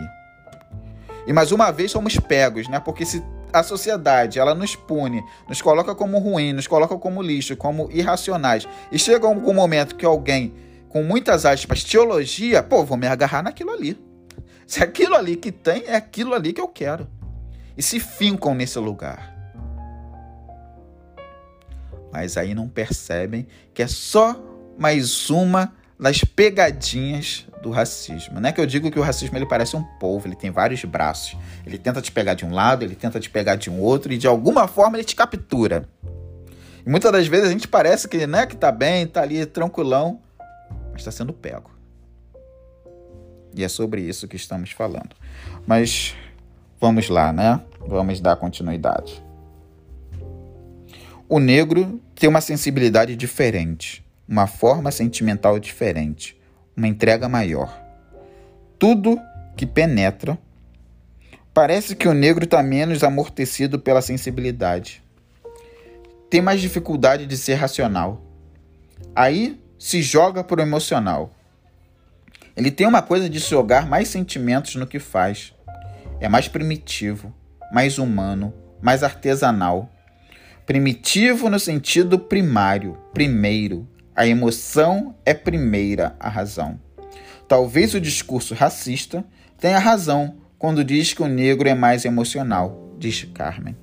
E 1.26 1.32
mais 1.32 1.52
uma 1.52 1.70
vez 1.70 1.90
somos 1.90 2.16
pegos, 2.16 2.68
né? 2.68 2.78
Porque 2.80 3.04
se 3.04 3.22
a 3.52 3.62
sociedade 3.62 4.38
ela 4.38 4.54
nos 4.54 4.76
pune, 4.76 5.22
nos 5.48 5.60
coloca 5.60 5.94
como 5.94 6.18
ruim, 6.18 6.52
nos 6.52 6.66
coloca 6.66 6.96
como 6.96 7.22
lixo, 7.22 7.56
como 7.56 7.88
irracionais, 7.90 8.68
e 8.92 8.98
chega 8.98 9.26
algum 9.26 9.54
momento 9.54 9.96
que 9.96 10.04
alguém 10.04 10.54
com 10.88 11.02
muitas 11.02 11.44
aspas 11.44 11.82
teologia, 11.82 12.62
pô, 12.62 12.84
vou 12.84 12.96
me 12.96 13.06
agarrar 13.06 13.42
naquilo 13.42 13.72
ali. 13.72 13.98
Se 14.66 14.82
aquilo 14.82 15.14
ali 15.14 15.36
que 15.36 15.52
tem 15.52 15.84
é 15.86 15.96
aquilo 15.96 16.34
ali 16.34 16.52
que 16.52 16.60
eu 16.60 16.68
quero. 16.68 17.08
E 17.76 17.82
se 17.82 18.00
fincam 18.00 18.54
nesse 18.54 18.78
lugar 18.78 19.36
mas 22.16 22.38
aí 22.38 22.54
não 22.54 22.66
percebem 22.66 23.46
que 23.74 23.82
é 23.82 23.86
só 23.86 24.42
mais 24.78 25.28
uma 25.28 25.74
das 25.98 26.22
pegadinhas 26.22 27.46
do 27.62 27.70
racismo. 27.70 28.38
Não 28.40 28.48
é 28.48 28.52
que 28.52 28.60
eu 28.60 28.66
digo 28.66 28.90
que 28.90 28.98
o 28.98 29.02
racismo 29.02 29.36
ele 29.36 29.46
parece 29.46 29.76
um 29.76 29.82
povo, 29.82 30.28
ele 30.28 30.36
tem 30.36 30.50
vários 30.50 30.84
braços. 30.84 31.36
Ele 31.66 31.78
tenta 31.78 32.00
te 32.02 32.12
pegar 32.12 32.34
de 32.34 32.44
um 32.44 32.52
lado, 32.52 32.84
ele 32.84 32.94
tenta 32.94 33.18
te 33.18 33.30
pegar 33.30 33.56
de 33.56 33.70
um 33.70 33.80
outro 33.80 34.12
e 34.12 34.18
de 34.18 34.26
alguma 34.26 34.68
forma 34.68 34.96
ele 34.96 35.04
te 35.04 35.16
captura. 35.16 35.88
E 36.84 36.88
muitas 36.88 37.10
das 37.10 37.26
vezes 37.26 37.48
a 37.48 37.50
gente 37.50 37.66
parece 37.66 38.06
que, 38.06 38.26
né, 38.26 38.46
que 38.46 38.56
tá 38.56 38.70
bem, 38.70 39.06
tá 39.06 39.22
ali 39.22 39.44
tranquilão, 39.44 40.20
mas 40.92 41.00
está 41.00 41.10
sendo 41.10 41.32
pego. 41.32 41.70
E 43.54 43.64
é 43.64 43.68
sobre 43.68 44.02
isso 44.02 44.28
que 44.28 44.36
estamos 44.36 44.70
falando. 44.70 45.16
Mas 45.66 46.14
vamos 46.80 47.08
lá, 47.08 47.32
né? 47.32 47.60
Vamos 47.80 48.20
dar 48.20 48.36
continuidade. 48.36 49.24
O 51.28 51.40
negro 51.40 52.00
tem 52.14 52.28
uma 52.28 52.40
sensibilidade 52.40 53.16
diferente, 53.16 54.05
uma 54.28 54.46
forma 54.46 54.90
sentimental 54.90 55.58
diferente, 55.58 56.36
uma 56.76 56.88
entrega 56.88 57.28
maior. 57.28 57.82
Tudo 58.78 59.20
que 59.56 59.64
penetra. 59.64 60.38
Parece 61.54 61.96
que 61.96 62.06
o 62.06 62.12
negro 62.12 62.44
está 62.44 62.62
menos 62.62 63.02
amortecido 63.02 63.78
pela 63.78 64.02
sensibilidade. 64.02 65.02
Tem 66.28 66.42
mais 66.42 66.60
dificuldade 66.60 67.24
de 67.24 67.36
ser 67.36 67.54
racional. 67.54 68.20
Aí 69.14 69.58
se 69.78 70.02
joga 70.02 70.44
para 70.44 70.60
o 70.60 70.62
emocional. 70.62 71.32
Ele 72.56 72.70
tem 72.70 72.86
uma 72.86 73.02
coisa 73.02 73.28
de 73.28 73.38
jogar 73.38 73.86
mais 73.86 74.08
sentimentos 74.08 74.74
no 74.74 74.86
que 74.86 74.98
faz. 74.98 75.54
É 76.20 76.28
mais 76.28 76.48
primitivo, 76.48 77.32
mais 77.72 77.98
humano, 77.98 78.52
mais 78.82 79.02
artesanal. 79.02 79.90
Primitivo 80.64 81.48
no 81.48 81.60
sentido 81.60 82.18
primário, 82.18 82.98
primeiro. 83.12 83.86
A 84.16 84.26
emoção 84.26 85.14
é 85.24 85.34
primeira 85.34 86.16
a 86.18 86.28
razão. 86.28 86.80
Talvez 87.46 87.94
o 87.94 88.00
discurso 88.00 88.54
racista 88.54 89.22
tenha 89.58 89.78
razão 89.78 90.36
quando 90.58 90.82
diz 90.82 91.12
que 91.12 91.22
o 91.22 91.28
negro 91.28 91.68
é 91.68 91.74
mais 91.74 92.04
emocional, 92.04 92.94
diz 92.98 93.24
Carmen. 93.34 93.76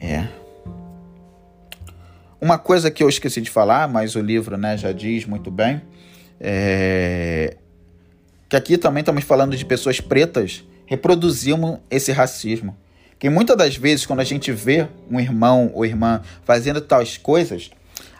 É. 0.00 0.28
Uma 2.40 2.58
coisa 2.58 2.90
que 2.90 3.02
eu 3.02 3.08
esqueci 3.08 3.40
de 3.40 3.50
falar, 3.50 3.88
mas 3.88 4.14
o 4.14 4.20
livro 4.20 4.56
né, 4.56 4.76
já 4.76 4.92
diz 4.92 5.26
muito 5.26 5.50
bem, 5.50 5.82
é 6.40 7.56
que 8.52 8.56
aqui 8.56 8.76
também 8.76 9.00
estamos 9.00 9.24
falando 9.24 9.56
de 9.56 9.64
pessoas 9.64 9.98
pretas 9.98 10.62
reproduzimos 10.84 11.78
esse 11.90 12.12
racismo. 12.12 12.76
Que 13.22 13.30
muitas 13.30 13.56
das 13.56 13.76
vezes, 13.76 14.04
quando 14.04 14.18
a 14.18 14.24
gente 14.24 14.50
vê 14.50 14.88
um 15.08 15.20
irmão 15.20 15.70
ou 15.74 15.86
irmã 15.86 16.22
fazendo 16.42 16.80
tais 16.80 17.16
coisas, 17.16 17.70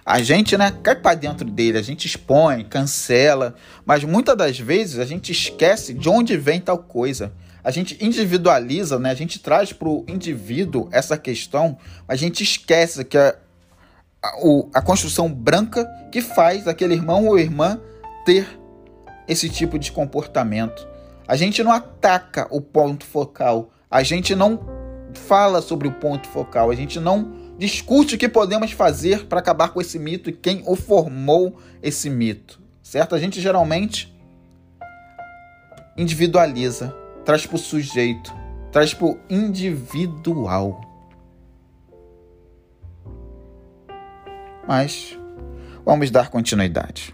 a 0.07 0.23
gente 0.23 0.57
né, 0.57 0.73
cai 0.81 0.95
para 0.95 1.17
dentro 1.17 1.45
dele, 1.45 1.77
a 1.77 1.83
gente 1.83 2.07
expõe, 2.07 2.63
cancela, 2.63 3.57
mas 3.85 4.05
muitas 4.05 4.37
das 4.37 4.61
vezes 4.61 5.01
a 5.01 5.05
gente 5.05 5.33
esquece 5.33 5.93
de 5.93 6.09
onde 6.09 6.37
vem 6.37 6.61
tal 6.61 6.79
coisa. 6.79 7.33
A 7.65 7.73
gente 7.73 7.99
individualiza, 8.01 8.97
né? 8.97 9.11
a 9.11 9.15
gente 9.15 9.41
traz 9.41 9.73
para 9.73 9.89
o 9.89 10.05
indivíduo 10.07 10.89
essa 10.93 11.19
questão, 11.19 11.77
a 12.07 12.15
gente 12.15 12.45
esquece 12.45 13.05
que 13.05 13.19
a, 13.19 13.35
a, 14.23 14.31
a 14.75 14.81
construção 14.81 15.29
branca 15.29 15.85
que 16.13 16.21
faz 16.21 16.69
aquele 16.69 16.95
irmão 16.95 17.27
ou 17.27 17.37
irmã 17.37 17.81
ter 18.25 18.47
esse 19.27 19.49
tipo 19.49 19.81
de 19.81 19.91
comportamento. 19.91 20.87
A 21.27 21.35
gente 21.35 21.61
não 21.61 21.73
ataca 21.73 22.47
o 22.53 22.61
ponto 22.61 23.05
focal, 23.05 23.73
a 23.91 24.05
gente 24.05 24.35
não 24.35 24.72
fala 25.19 25.61
sobre 25.61 25.89
o 25.89 25.93
ponto 25.93 26.29
focal, 26.29 26.71
a 26.71 26.75
gente 26.75 26.99
não 27.01 27.33
discute 27.59 28.15
o 28.15 28.19
que 28.19 28.29
podemos 28.29 28.73
fazer 28.73 29.27
para 29.27 29.39
acabar 29.39 29.69
com 29.69 29.81
esse 29.81 29.99
mito 29.99 30.31
e 30.31 30.33
quem 30.33 30.63
o 30.67 30.75
formou 30.75 31.59
esse 31.83 32.11
mito, 32.11 32.61
certo? 32.83 33.15
A 33.15 33.19
gente 33.19 33.41
geralmente 33.41 34.13
individualiza, 35.97 36.95
traz 37.25 37.47
para 37.47 37.57
o 37.57 37.59
sujeito, 37.59 38.35
traz 38.71 38.95
para 38.95 39.07
o 39.07 39.21
individual. 39.29 40.81
Mas 44.67 45.19
vamos 45.85 46.11
dar 46.11 46.31
continuidade. 46.31 47.13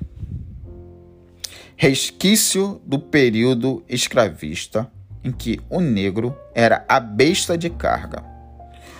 Resquício 1.76 2.80
do 2.84 2.99
período 2.99 3.84
escravista 3.88 4.90
em 5.29 5.33
que 5.33 5.61
o 5.68 5.81
negro 5.81 6.35
era 6.55 6.85
a 6.89 6.99
besta 6.99 7.57
de 7.57 7.68
carga. 7.68 8.24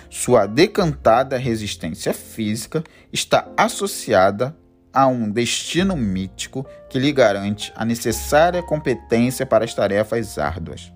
Sua 0.09 0.45
decantada 0.45 1.37
resistência 1.37 2.13
física 2.13 2.83
está 3.11 3.47
associada 3.57 4.55
a 4.93 5.07
um 5.07 5.29
destino 5.29 5.95
mítico 5.95 6.65
que 6.89 6.99
lhe 6.99 7.11
garante 7.11 7.71
a 7.75 7.85
necessária 7.85 8.61
competência 8.61 9.45
para 9.45 9.65
as 9.65 9.73
tarefas 9.73 10.37
árduas. 10.37 10.91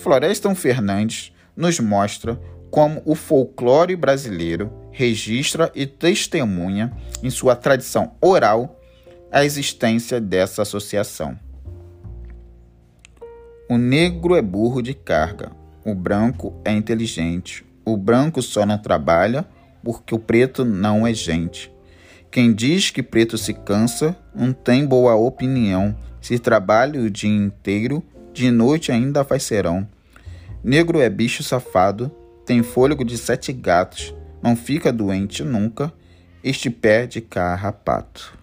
Florestan 0.00 0.54
Fernandes 0.54 1.32
nos 1.56 1.80
mostra 1.80 2.40
como 2.70 3.02
o 3.04 3.14
folclore 3.14 3.96
brasileiro 3.96 4.70
registra 4.92 5.72
e 5.74 5.86
testemunha 5.86 6.92
em 7.22 7.30
sua 7.30 7.56
tradição 7.56 8.16
oral 8.20 8.80
a 9.30 9.44
existência 9.44 10.20
dessa 10.20 10.62
associação. 10.62 11.47
O 13.70 13.76
negro 13.76 14.34
é 14.34 14.40
burro 14.40 14.80
de 14.80 14.94
carga, 14.94 15.52
o 15.84 15.94
branco 15.94 16.58
é 16.64 16.72
inteligente. 16.72 17.62
O 17.84 17.98
branco 17.98 18.40
só 18.40 18.64
não 18.64 18.78
trabalha 18.78 19.46
porque 19.84 20.14
o 20.14 20.18
preto 20.18 20.64
não 20.64 21.06
é 21.06 21.12
gente. 21.12 21.70
Quem 22.30 22.54
diz 22.54 22.88
que 22.88 23.02
preto 23.02 23.36
se 23.36 23.52
cansa 23.52 24.16
não 24.34 24.54
tem 24.54 24.86
boa 24.86 25.14
opinião. 25.16 25.94
Se 26.18 26.38
trabalha 26.38 26.98
o 26.98 27.10
dia 27.10 27.28
inteiro, 27.28 28.02
de 28.32 28.50
noite 28.50 28.90
ainda 28.90 29.22
faz 29.22 29.42
serão. 29.42 29.86
Negro 30.64 30.98
é 30.98 31.10
bicho 31.10 31.42
safado, 31.42 32.10
tem 32.46 32.62
fôlego 32.62 33.04
de 33.04 33.18
sete 33.18 33.52
gatos, 33.52 34.14
não 34.42 34.56
fica 34.56 34.90
doente 34.90 35.44
nunca, 35.44 35.92
este 36.42 36.70
pé 36.70 37.06
de 37.06 37.20
carrapato. 37.20 38.37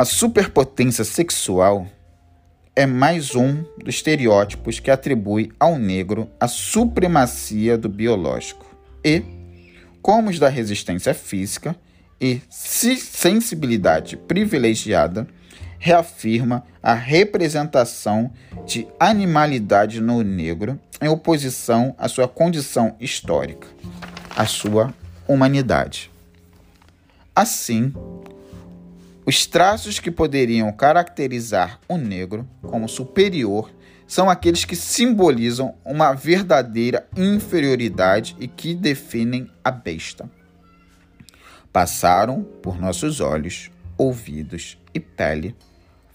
A 0.00 0.04
superpotência 0.06 1.04
sexual 1.04 1.86
é 2.74 2.86
mais 2.86 3.34
um 3.34 3.62
dos 3.76 3.96
estereótipos 3.96 4.80
que 4.80 4.90
atribui 4.90 5.52
ao 5.60 5.76
negro 5.76 6.30
a 6.40 6.48
supremacia 6.48 7.76
do 7.76 7.86
biológico 7.86 8.64
e, 9.04 9.22
como 10.00 10.30
os 10.30 10.38
da 10.38 10.48
resistência 10.48 11.12
física 11.12 11.76
e 12.18 12.40
sensibilidade 12.48 14.16
privilegiada, 14.16 15.28
reafirma 15.78 16.64
a 16.82 16.94
representação 16.94 18.32
de 18.64 18.88
animalidade 18.98 20.00
no 20.00 20.22
negro 20.22 20.80
em 20.98 21.08
oposição 21.08 21.94
à 21.98 22.08
sua 22.08 22.26
condição 22.26 22.96
histórica, 22.98 23.68
à 24.34 24.46
sua 24.46 24.94
humanidade. 25.28 26.10
Assim, 27.36 27.92
os 29.26 29.46
traços 29.46 29.98
que 29.98 30.10
poderiam 30.10 30.72
caracterizar 30.72 31.78
o 31.88 31.96
negro 31.96 32.48
como 32.62 32.88
superior 32.88 33.70
são 34.06 34.28
aqueles 34.28 34.64
que 34.64 34.74
simbolizam 34.74 35.74
uma 35.84 36.12
verdadeira 36.12 37.06
inferioridade 37.16 38.36
e 38.40 38.48
que 38.48 38.74
definem 38.74 39.48
a 39.62 39.70
besta. 39.70 40.28
Passaram 41.72 42.42
por 42.42 42.80
nossos 42.80 43.20
olhos, 43.20 43.70
ouvidos 43.96 44.76
e 44.92 44.98
pele 44.98 45.54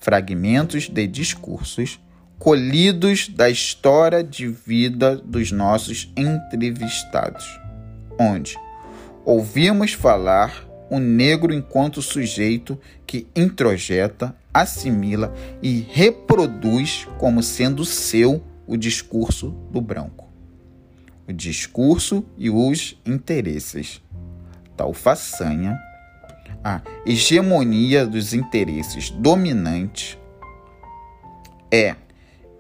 fragmentos 0.06 0.88
de 0.90 1.08
discursos 1.08 2.00
colhidos 2.38 3.28
da 3.30 3.50
história 3.50 4.24
de 4.24 4.48
vida 4.48 5.16
dos 5.16 5.52
nossos 5.52 6.12
entrevistados, 6.16 7.60
onde 8.20 8.56
ouvimos 9.24 9.94
falar 9.94 10.64
o 10.96 11.00
negro 11.00 11.54
enquanto 11.54 12.02
sujeito 12.02 12.80
que 13.06 13.28
introjeta, 13.36 14.34
assimila 14.54 15.34
e 15.62 15.86
reproduz 15.92 17.06
como 17.18 17.44
sendo 17.44 17.84
seu 17.84 18.42
o 18.66 18.78
discurso 18.78 19.50
do 19.70 19.82
branco. 19.82 20.30
O 21.28 21.34
discurso 21.34 22.26
e 22.38 22.50
os 22.50 22.98
interesses. 23.06 24.02
Tal 24.78 24.94
façanha, 24.94 25.78
a 26.64 26.82
hegemonia 27.06 28.06
dos 28.06 28.34
interesses 28.34 29.10
dominantes 29.10 30.18
é 31.70 31.96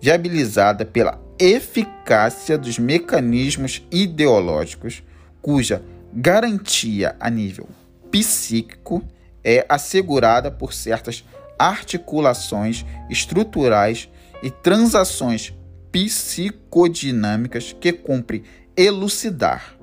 viabilizada 0.01 0.85
pela 0.85 1.21
eficácia 1.39 2.57
dos 2.57 2.77
mecanismos 2.77 3.81
ideológicos 3.89 5.01
cuja 5.41 5.81
garantia 6.13 7.15
a 7.19 7.29
nível 7.29 7.67
psíquico 8.11 9.03
é 9.43 9.65
assegurada 9.69 10.49
por 10.49 10.73
certas 10.73 11.23
articulações 11.57 12.85
estruturais 13.09 14.09
e 14.41 14.49
transações 14.49 15.53
psicodinâmicas 15.91 17.73
que 17.79 17.93
cumpre 17.93 18.43
elucidar. 18.75 19.75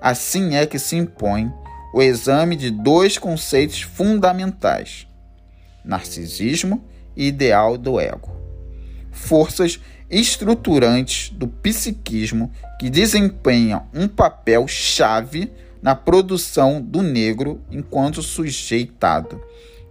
Assim 0.00 0.56
é 0.56 0.66
que 0.66 0.78
se 0.78 0.96
impõe 0.96 1.52
o 1.92 2.02
exame 2.02 2.56
de 2.56 2.70
dois 2.70 3.18
conceitos 3.18 3.82
fundamentais: 3.82 5.06
narcisismo 5.84 6.84
e 7.16 7.26
ideal 7.26 7.76
do 7.76 8.00
ego. 8.00 8.30
Forças 9.10 9.80
estruturantes 10.10 11.30
do 11.30 11.48
psiquismo 11.48 12.50
que 12.78 12.90
desempenham 12.90 13.86
um 13.94 14.06
papel 14.06 14.66
chave 14.68 15.50
na 15.82 15.96
produção 15.96 16.80
do 16.80 17.02
negro 17.02 17.60
enquanto 17.70 18.22
sujeitado, 18.22 19.42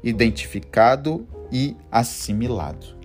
identificado 0.01 1.27
e 1.51 1.75
assimilado. 1.91 3.00